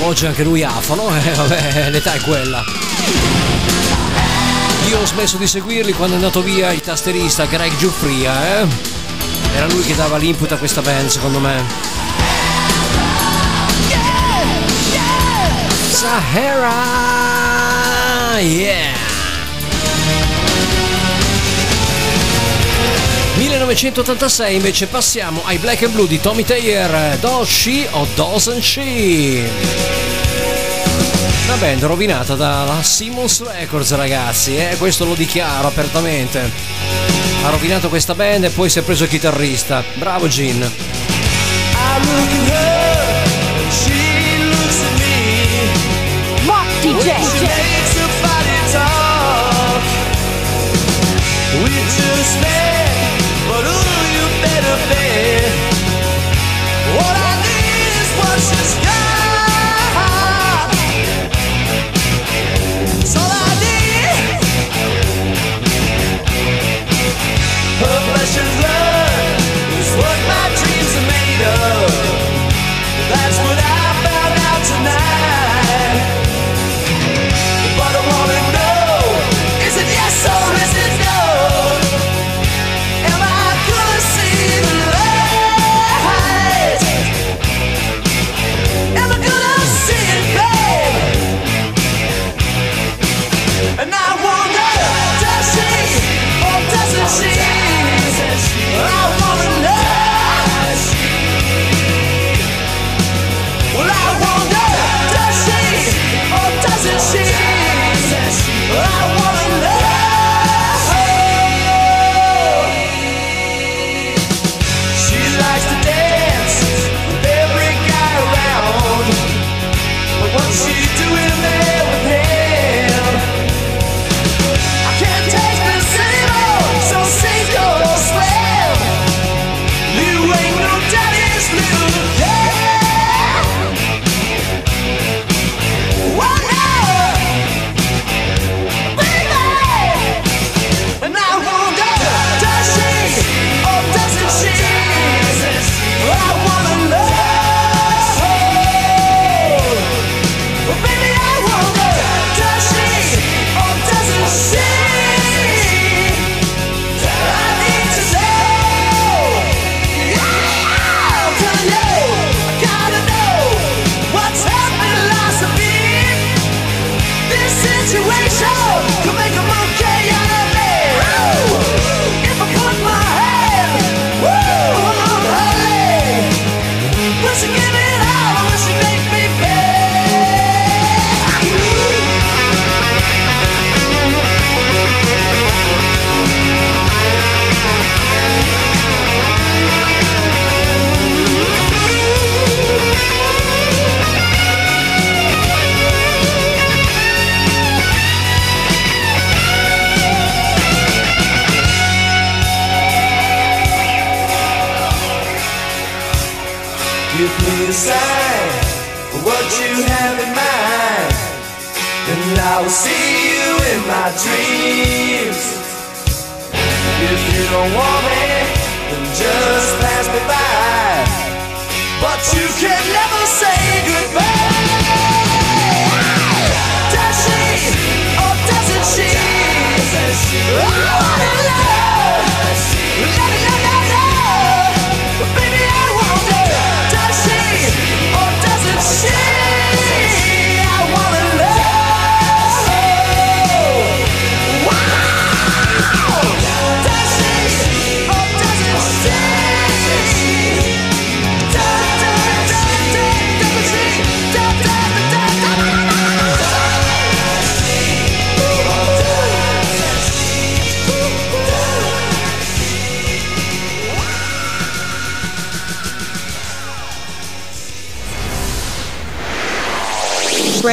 [0.00, 2.62] oggi anche lui afano, eh, vabbè, l'età è quella.
[4.88, 8.66] Io ho smesso di seguirli quando è andato via il tasterista Greg Giuffria, eh.
[9.54, 11.64] Era lui che dava l'input a questa band, secondo me.
[15.88, 17.00] Sahara!
[18.38, 19.01] Yeah!
[23.62, 29.48] 1986 invece passiamo ai Black and Blue di Tommy Taylor, Does o Doesn't She?
[31.44, 34.74] Una band rovinata dalla Simmons Records ragazzi, eh?
[34.78, 36.50] questo lo dichiaro apertamente.
[37.44, 39.84] Ha rovinato questa band e poi si è preso il chitarrista.
[39.94, 40.58] Bravo Gin.
[46.44, 46.84] Mock
[51.62, 52.91] We just met.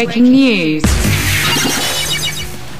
[0.03, 0.83] breaking news.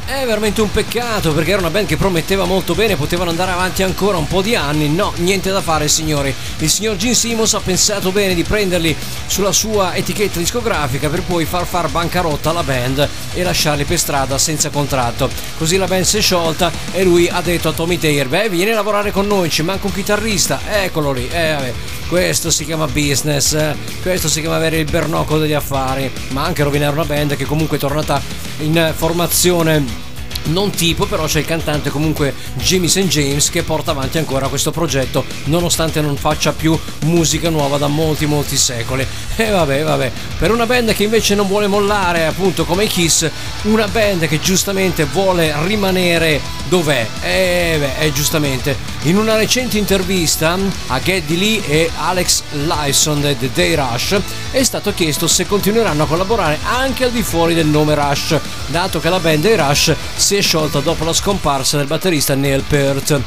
[0.05, 3.83] È veramente un peccato perché era una band che prometteva molto bene, potevano andare avanti
[3.83, 4.89] ancora un po' di anni.
[4.89, 6.33] No, niente da fare, signori.
[6.57, 8.95] Il signor Gene Simons ha pensato bene di prenderli
[9.27, 14.37] sulla sua etichetta discografica per poi far far bancarotta alla band e lasciarli per strada
[14.37, 15.29] senza contratto.
[15.57, 18.71] Così la band si è sciolta e lui ha detto a Tommy Taylor: Beh, vieni
[18.71, 20.59] a lavorare con noi, ci manca un chitarrista.
[20.69, 21.27] Eccolo lì.
[21.31, 21.73] Eh, vabbè
[22.09, 23.55] questo si chiama business,
[24.01, 27.77] questo si chiama avere il bernocolo degli affari, ma anche rovinare una band che comunque
[27.77, 28.19] è tornata
[28.61, 30.07] in formazione
[30.45, 33.01] non tipo, però c'è il cantante comunque Jimmy St.
[33.01, 38.25] James che porta avanti ancora questo progetto nonostante non faccia più musica nuova da molti
[38.25, 39.05] molti secoli.
[39.35, 43.29] E vabbè, vabbè, per una band che invece non vuole mollare, appunto come i Kiss,
[43.63, 47.05] una band che giustamente vuole rimanere dov'è?
[47.21, 50.57] E beh, è giustamente in una recente intervista
[50.87, 54.19] a Geddy Lee e Alex Lyson di Day Rush
[54.51, 58.99] è stato chiesto se continueranno a collaborare anche al di fuori del nome Rush, dato
[58.99, 63.21] che la band Day Rush si è sciolta dopo la scomparsa del batterista Neil Peart.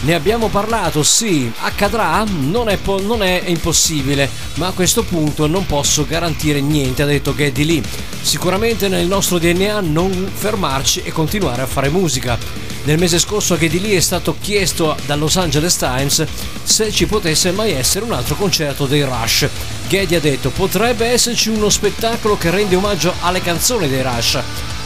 [0.00, 2.24] Ne abbiamo parlato, sì, accadrà?
[2.24, 7.34] Non è, non è, impossibile, ma a questo punto non posso garantire niente, ha detto
[7.34, 7.82] Geddy Lee.
[8.20, 12.38] Sicuramente nel nostro DNA non fermarci e continuare a fare musica.
[12.84, 16.26] Nel mese scorso a Geddy Lee è stato chiesto dal Los Angeles Times
[16.62, 19.48] se ci potesse mai essere un altro concerto dei Rush.
[19.88, 24.42] Geddy ha detto potrebbe esserci uno spettacolo che rende omaggio alle canzoni dei Rush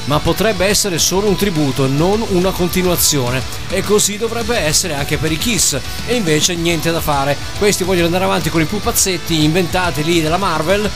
[0.09, 3.43] ma potrebbe essere solo un tributo, non una continuazione.
[3.69, 5.79] E così dovrebbe essere anche per i Kiss.
[6.07, 7.37] E invece niente da fare.
[7.59, 10.91] Questi vogliono andare avanti con i pupazzetti inventati lì della Marvel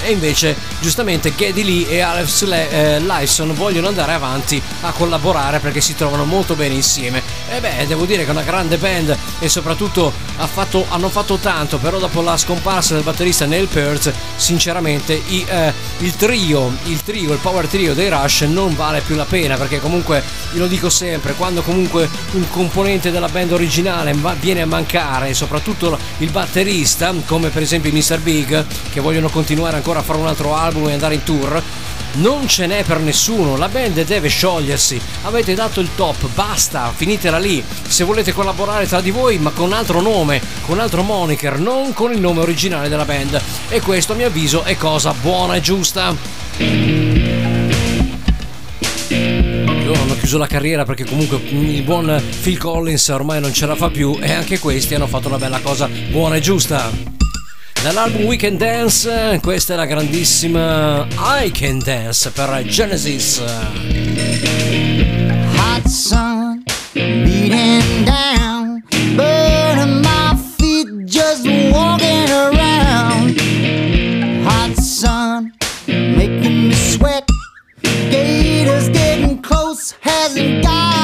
[0.00, 5.58] e invece giustamente Geddy Lee e Alex Le- eh, Lyson vogliono andare avanti a collaborare
[5.58, 7.20] perché si trovano molto bene insieme
[7.50, 11.36] e beh devo dire che è una grande band e soprattutto ha fatto, hanno fatto
[11.36, 17.02] tanto però dopo la scomparsa del batterista Neil Peart sinceramente i, eh, il trio il
[17.02, 20.22] trio il power trio dei Rush non vale più la pena perché comunque
[20.52, 25.98] io lo dico sempre quando comunque un componente della band originale viene a mancare soprattutto
[26.18, 28.20] il batterista come per esempio i Mr.
[28.20, 31.62] Big che vogliono continuare ancora ancora fare un altro album e andare in tour.
[32.18, 35.00] Non ce n'è per nessuno, la band deve sciogliersi.
[35.22, 37.62] Avete dato il top, basta, finitela lì.
[37.86, 42.12] Se volete collaborare tra di voi, ma con altro nome, con altro moniker, non con
[42.12, 43.40] il nome originale della band.
[43.68, 46.12] E questo a mio avviso è cosa buona e giusta.
[49.08, 53.90] Hanno chiuso la carriera perché comunque il buon Phil Collins ormai non ce la fa
[53.90, 57.17] più e anche questi hanno fatto una bella cosa buona e giusta.
[57.80, 61.06] Dall'album Weekend Dance, questa è la grandissima
[61.42, 63.40] I Can Dance per Genesis.
[65.54, 68.82] Hot sun beating down,
[69.14, 73.40] burning my feet just walking around.
[74.44, 75.52] Hot sun
[75.86, 77.24] making me sweat.
[78.10, 80.97] Gators getting close, hasn't got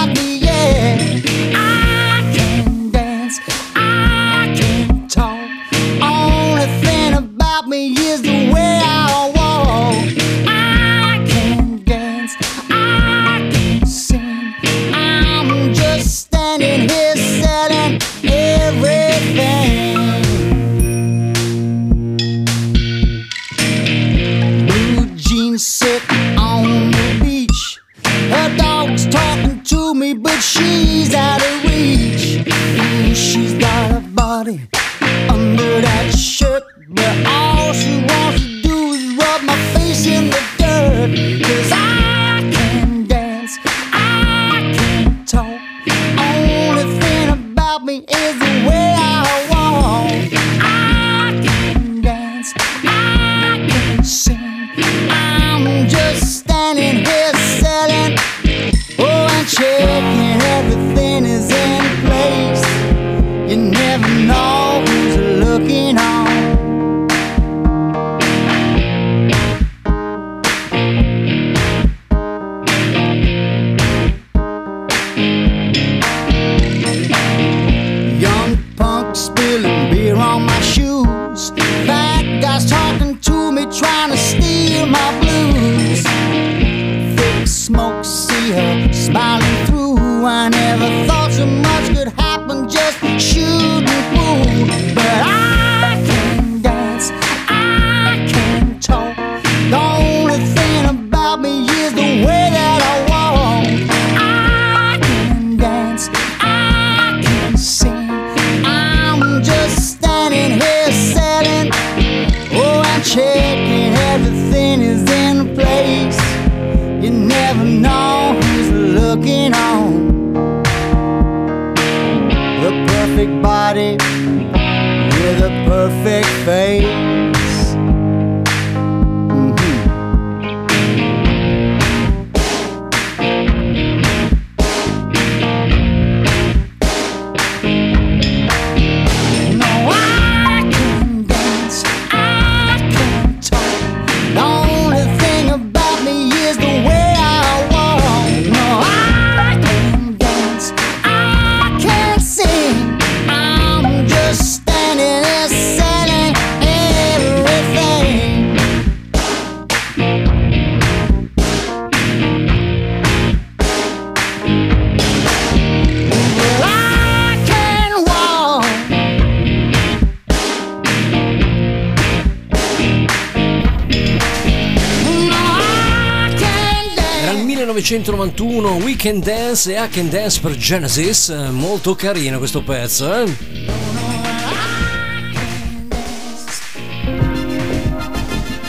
[178.35, 183.37] 81 Weekend Dance e Hack and Dance per Genesis, molto carino questo pezzo, eh?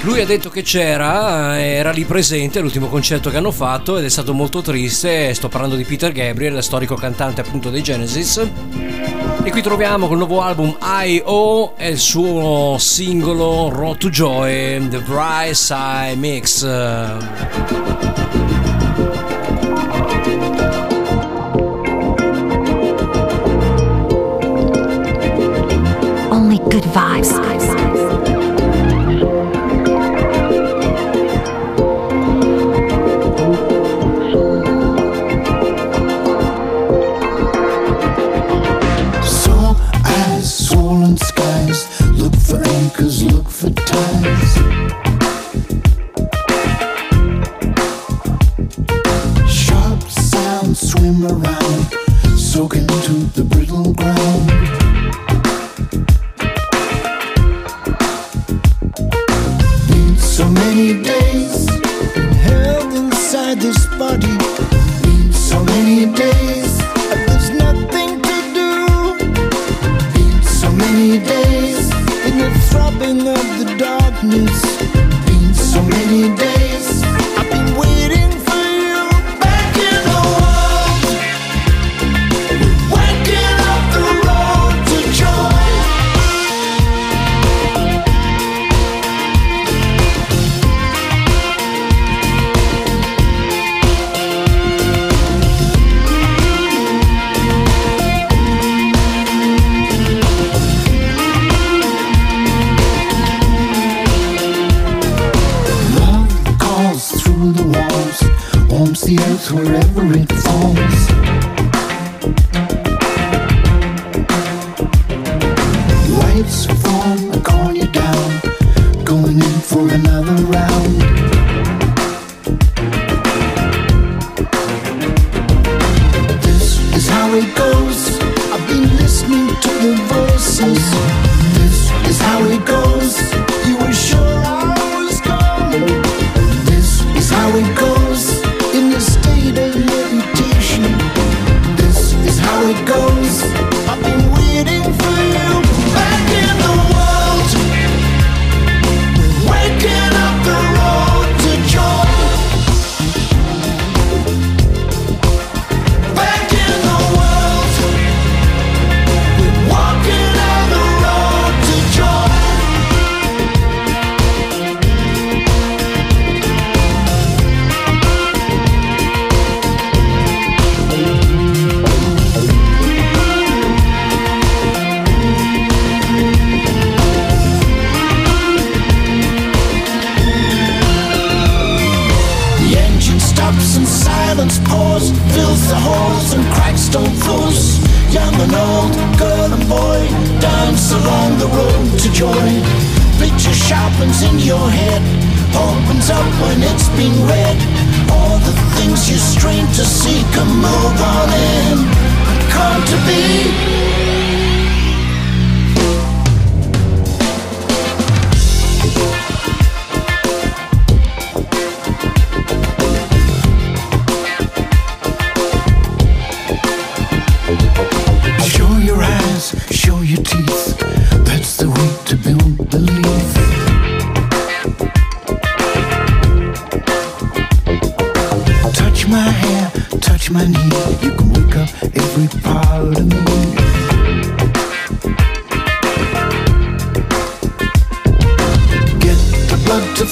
[0.02, 4.06] Lui ha detto che c'era, eh, era lì presente all'ultimo concerto che hanno fatto ed
[4.06, 5.34] è stato molto triste.
[5.34, 8.48] Sto parlando di Peter Gabriel, storico cantante appunto dei Genesis.
[9.44, 11.74] E qui troviamo col nuovo album I.O.
[11.76, 18.15] e il suo singolo Road to Joy, The Bright Side Mix.
[26.76, 27.55] good vibes.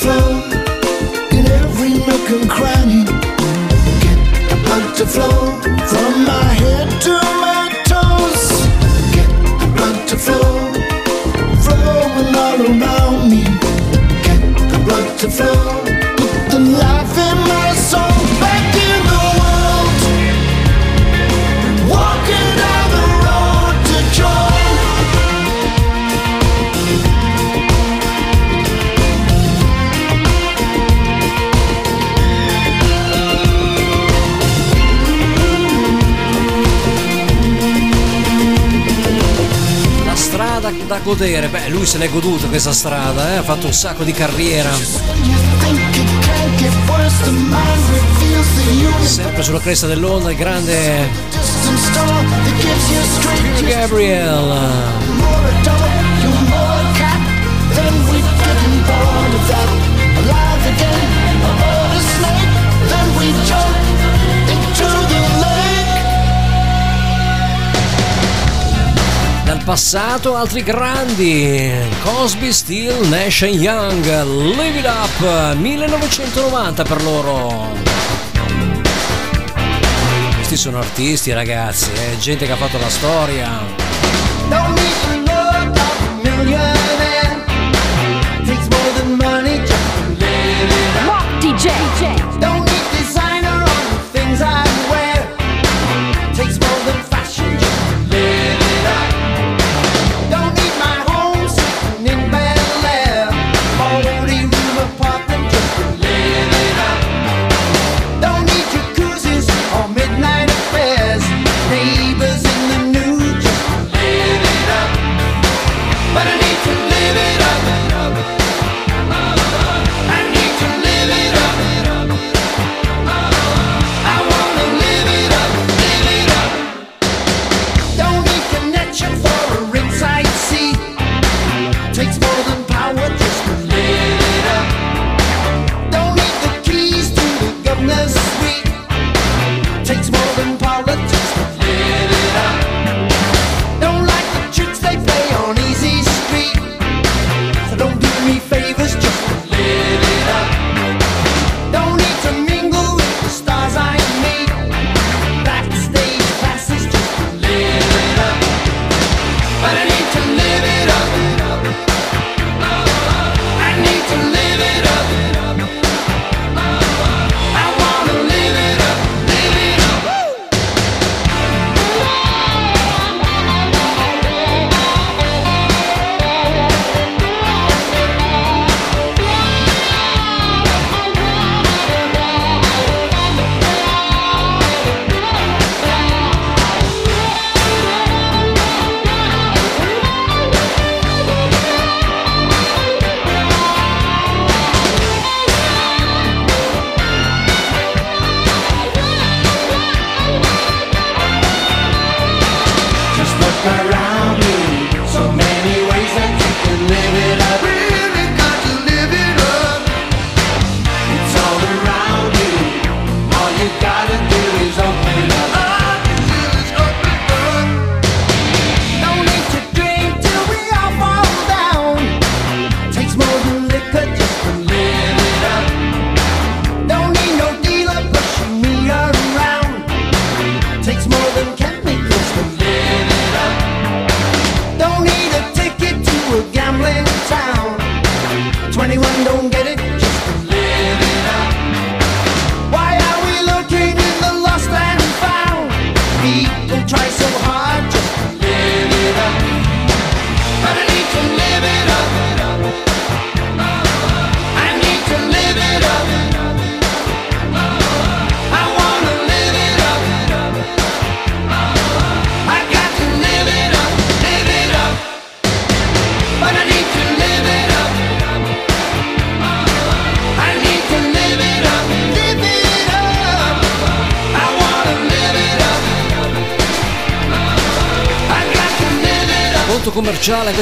[0.03, 0.32] flow.
[41.14, 41.48] potere.
[41.48, 43.38] Beh, lui se l'è goduto questa strada, eh?
[43.38, 44.72] ha fatto un sacco di carriera.
[49.02, 51.10] Sempre sulla cresta dell'onda, il grande
[53.61, 54.91] Gabriel.
[60.65, 63.82] Again, a snake, then we jump.
[69.64, 71.72] passato altri grandi,
[72.03, 74.03] Cosby, Steel, Nash Young,
[74.56, 77.72] Live It Up, 1990 per loro.
[80.35, 82.18] Questi sono artisti ragazzi, eh?
[82.18, 85.23] gente che ha fatto la storia.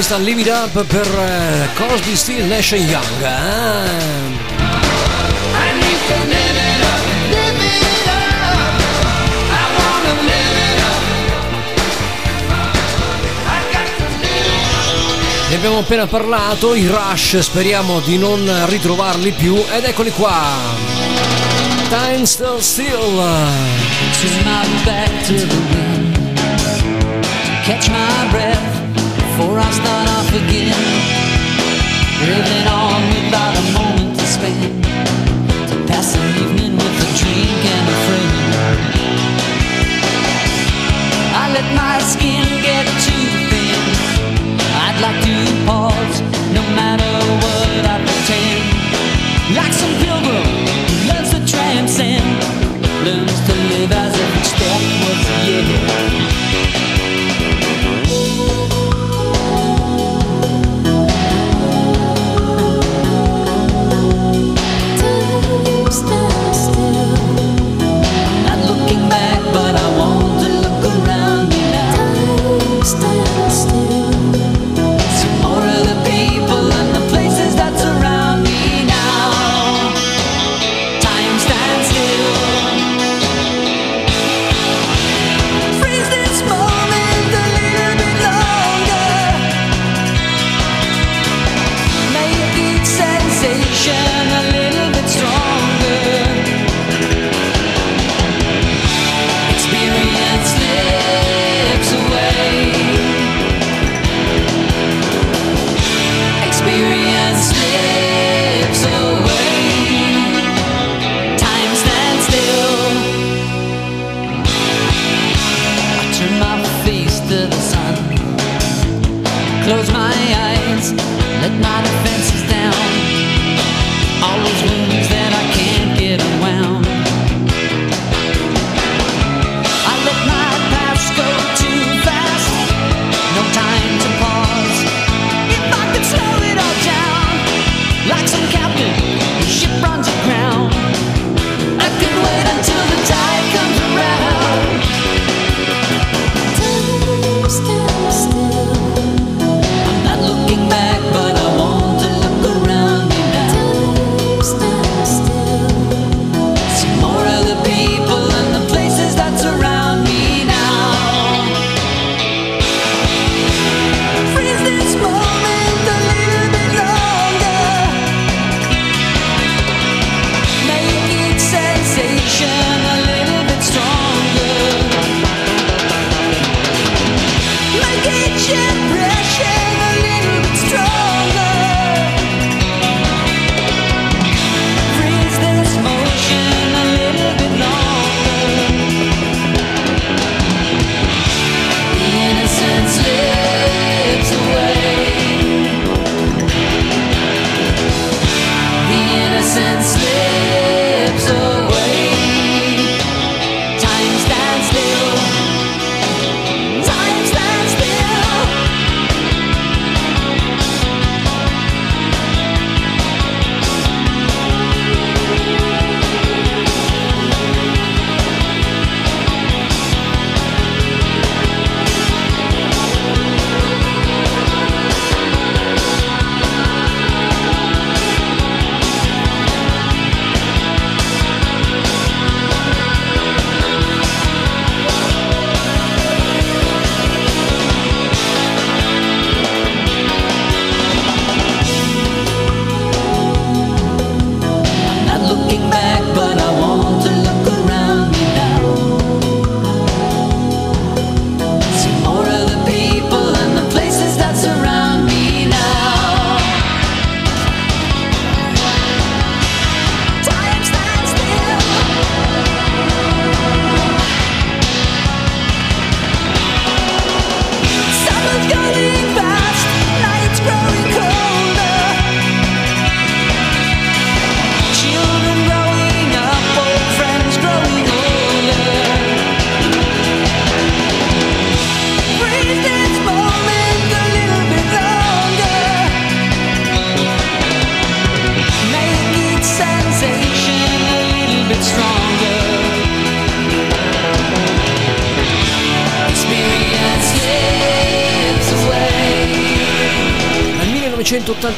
[0.04, 3.22] questa Live It Up per eh, uh, Cosby, Steel, Nash Young.
[3.22, 3.90] Eh?
[15.50, 20.42] Ne abbiamo appena parlato, i Rush speriamo di non ritrovarli più ed eccoli qua.
[21.90, 23.22] Time still still.
[27.64, 28.81] Catch my breath.
[29.42, 30.78] before I start off again.
[32.30, 34.84] Living on without a moment to spend.
[35.70, 38.34] To pass an evening with a drink and a friend.
[41.42, 43.82] I let my skin get too thin.
[44.86, 45.36] I'd like to
[45.66, 46.18] pause
[46.58, 47.12] no matter
[47.42, 48.62] what I pretend.
[49.58, 50.50] Like some pilgrim
[50.86, 52.30] who loves to transcend.
[53.06, 56.01] Learns to live as if each step was a yeah.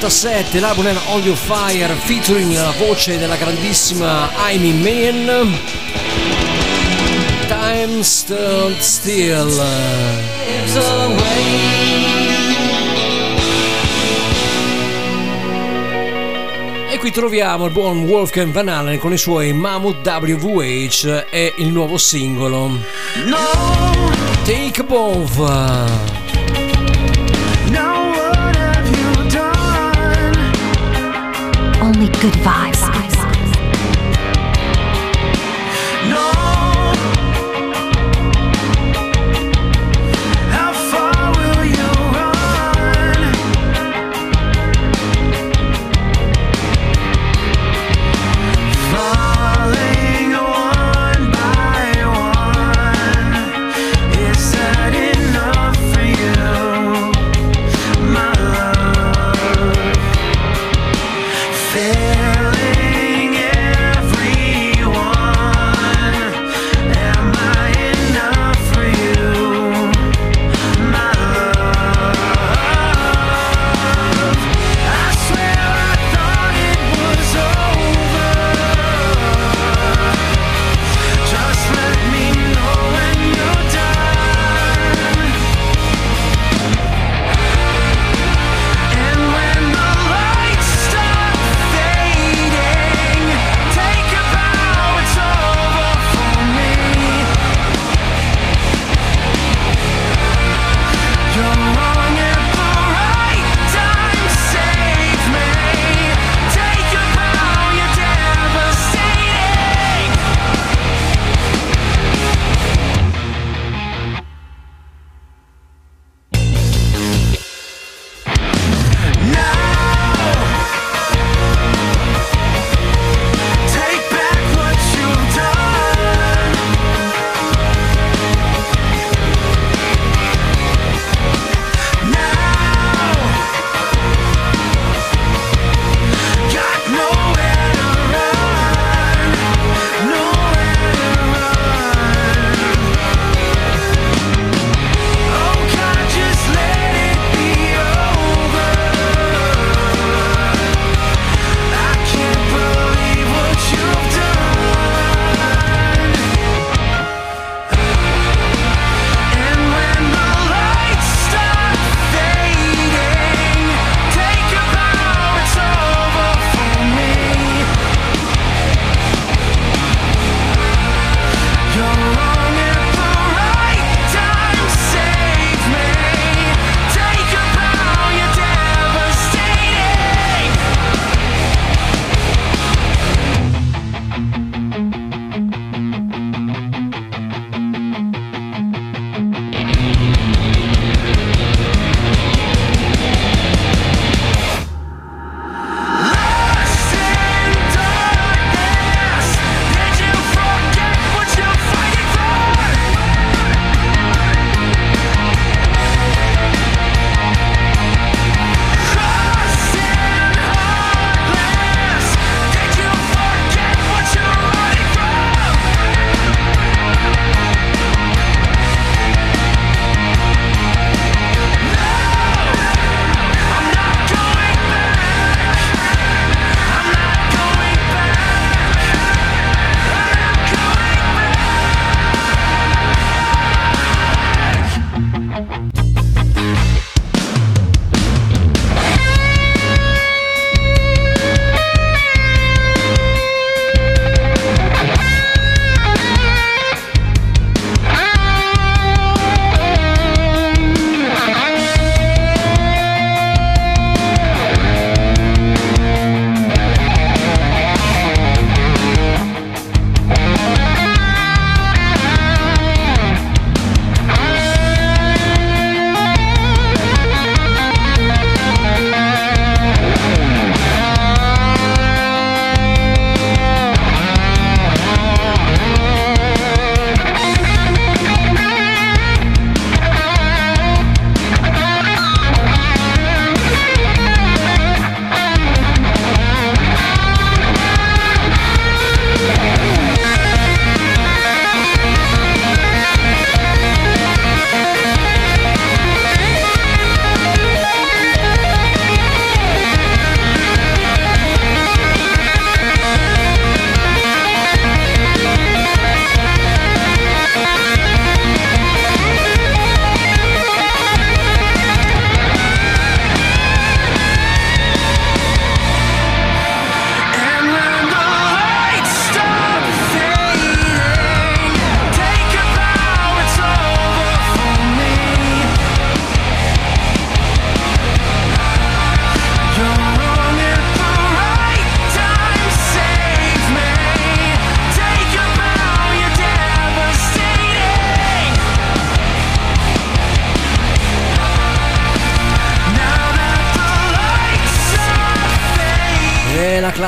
[0.04, 5.54] 97 l'album era All Your Fire featuring la voce della grandissima Amy Mann.
[7.48, 9.64] Time Stood Still.
[16.90, 21.70] E qui troviamo il buon Wolfgang Van Halen con i suoi Mammoth WVH e il
[21.70, 22.78] nuovo singolo.
[24.44, 26.23] Take Above
[32.04, 32.83] Only good vibes.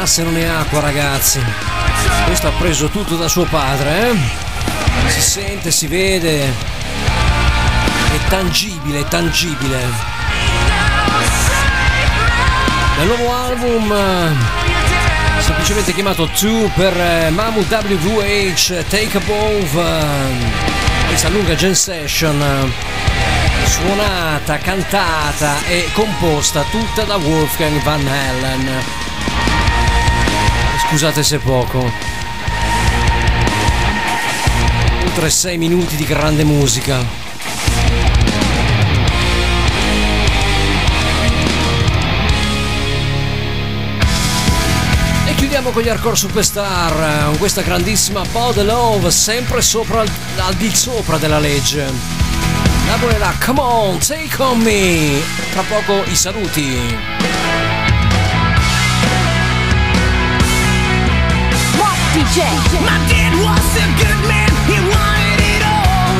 [0.06, 1.42] Classe non è acqua, ragazzi.
[2.26, 5.10] Questo ha preso tutto da suo padre, eh?
[5.10, 6.44] Si sente, si vede.
[6.44, 9.80] È tangibile, è tangibile.
[12.98, 14.38] Nel nuovo album
[15.40, 23.68] semplicemente chiamato 2 per eh, Mamu WVH Take Above eh, questa lunga gen session eh,
[23.68, 29.05] suonata, cantata e composta tutta da Wolfgang Van Halen
[30.96, 31.92] scusate se poco
[35.04, 37.04] oltre 6 minuti di grande musica
[45.26, 50.74] E chiudiamo con gli Hardcore Superstar, con questa grandissima Pod Love, sempre sopra, al di
[50.74, 51.92] sopra della legge.
[52.88, 55.20] La voleva Come on, take on me.
[55.52, 57.15] Tra poco i saluti.
[62.16, 62.40] DJ.
[62.88, 66.16] My dad was a good man, he wanted it all.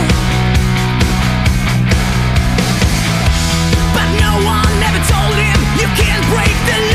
[3.96, 6.95] But no one ever told him you can't break the law.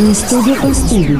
[0.00, 1.18] In studio con Stevie.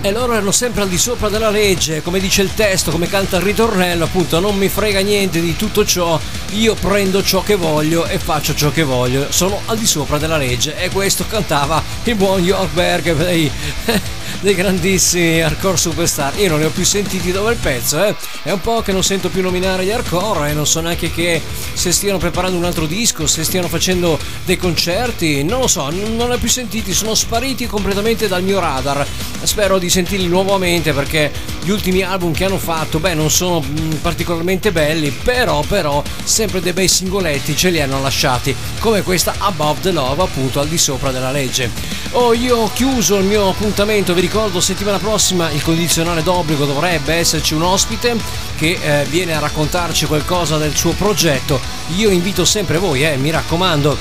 [0.00, 3.36] E loro erano sempre al di sopra della legge, come dice il testo, come canta
[3.36, 6.18] il ritornello, appunto non mi frega niente di tutto ciò,
[6.52, 10.38] io prendo ciò che voglio e faccio ciò che voglio, sono al di sopra della
[10.38, 13.50] legge e questo cantava il buon York Berg dei,
[14.40, 16.38] dei grandissimi hardcore superstar.
[16.38, 18.14] Io non ne ho più sentiti dove il pezzo, eh.
[18.42, 21.40] È un po' che non sento più nominare gli hardcore e non so neanche che
[21.72, 26.28] se stiano preparando un altro disco, se stiano facendo dei concerti, non lo so, non
[26.28, 29.06] ne ho più sentiti, sono spariti completamente dal mio radar.
[29.42, 31.30] Spero di sentirli nuovamente perché
[31.62, 36.60] gli ultimi album che hanno fatto, beh, non sono mm, particolarmente belli, però però sempre
[36.60, 40.78] dei bei singoletti ce li hanno lasciati, come questa Above the Love, appunto al di
[40.78, 41.70] sopra della legge.
[42.12, 47.14] Oh, io ho chiuso il mio appuntamento, vi ricordo settimana prossima il condizionale d'obbligo dovrebbe
[47.14, 48.16] esserci un ospite
[48.56, 51.60] che eh, viene a raccontarci qualcosa del suo progetto.
[51.94, 53.96] Io invito sempre voi, eh, mi raccomando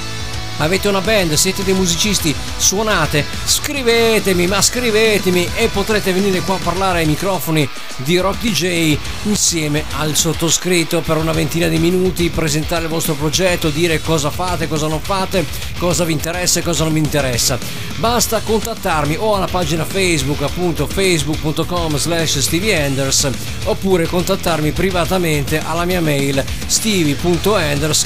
[0.58, 6.60] avete una band, siete dei musicisti, suonate, scrivetemi, ma scrivetemi e potrete venire qua a
[6.64, 7.68] parlare ai microfoni
[7.98, 13.70] di Rock DJ insieme al sottoscritto per una ventina di minuti, presentare il vostro progetto,
[13.70, 15.46] dire cosa fate, cosa non fate,
[15.78, 17.58] cosa vi interessa e cosa non vi interessa.
[17.98, 23.30] Basta contattarmi o alla pagina Facebook, appunto facebook.com slash stevieenders
[23.66, 28.06] oppure contattarmi privatamente alla mia mail stevie.enders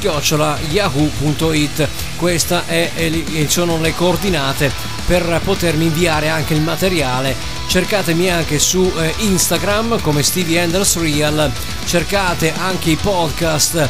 [2.40, 4.72] yahoo.it queste sono le coordinate
[5.06, 7.36] per potermi inviare anche il materiale.
[7.68, 11.52] Cercatemi anche su eh, Instagram come Stevie Enders Real.
[11.86, 13.90] Cercate anche i podcast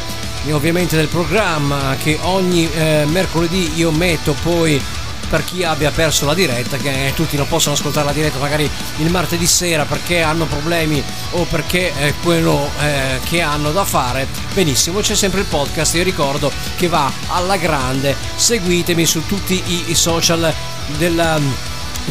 [0.52, 4.82] ovviamente del programma che ogni eh, mercoledì io metto poi
[5.30, 9.10] per chi abbia perso la diretta, che tutti non possono ascoltare la diretta magari il
[9.10, 11.02] martedì sera perché hanno problemi
[11.32, 14.28] o perché è quello eh, che hanno da fare.
[14.54, 18.16] Benissimo, c'è sempre il podcast, io ricordo che va alla grande.
[18.36, 20.54] Seguitemi su tutti i, i social
[20.98, 21.40] della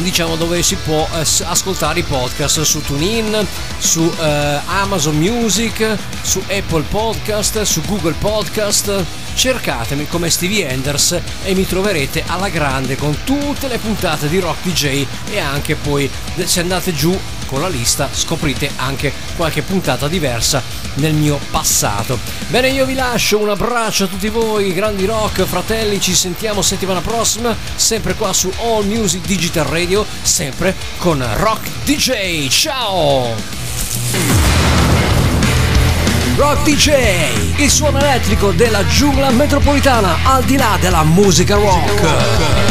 [0.03, 3.45] diciamo dove si può eh, ascoltare i podcast su TuneIn,
[3.77, 9.03] su eh, Amazon Music, su Apple Podcast, su Google Podcast.
[9.33, 14.63] Cercatemi come Stevie Enders e mi troverete alla grande con tutte le puntate di Rock
[14.63, 16.09] DJ e anche poi
[16.43, 17.17] se andate giù
[17.49, 20.61] con la lista scoprite anche qualche puntata diversa
[20.95, 22.19] nel mio passato.
[22.47, 27.01] Bene, io vi lascio un abbraccio a tutti voi, grandi rock, fratelli, ci sentiamo settimana
[27.01, 32.47] prossima, sempre qua su All Music Digital Radio, sempre con Rock DJ.
[32.49, 33.35] Ciao!
[36.35, 42.68] Rock DJ, il suono elettrico della giungla metropolitana al di là della musica rock.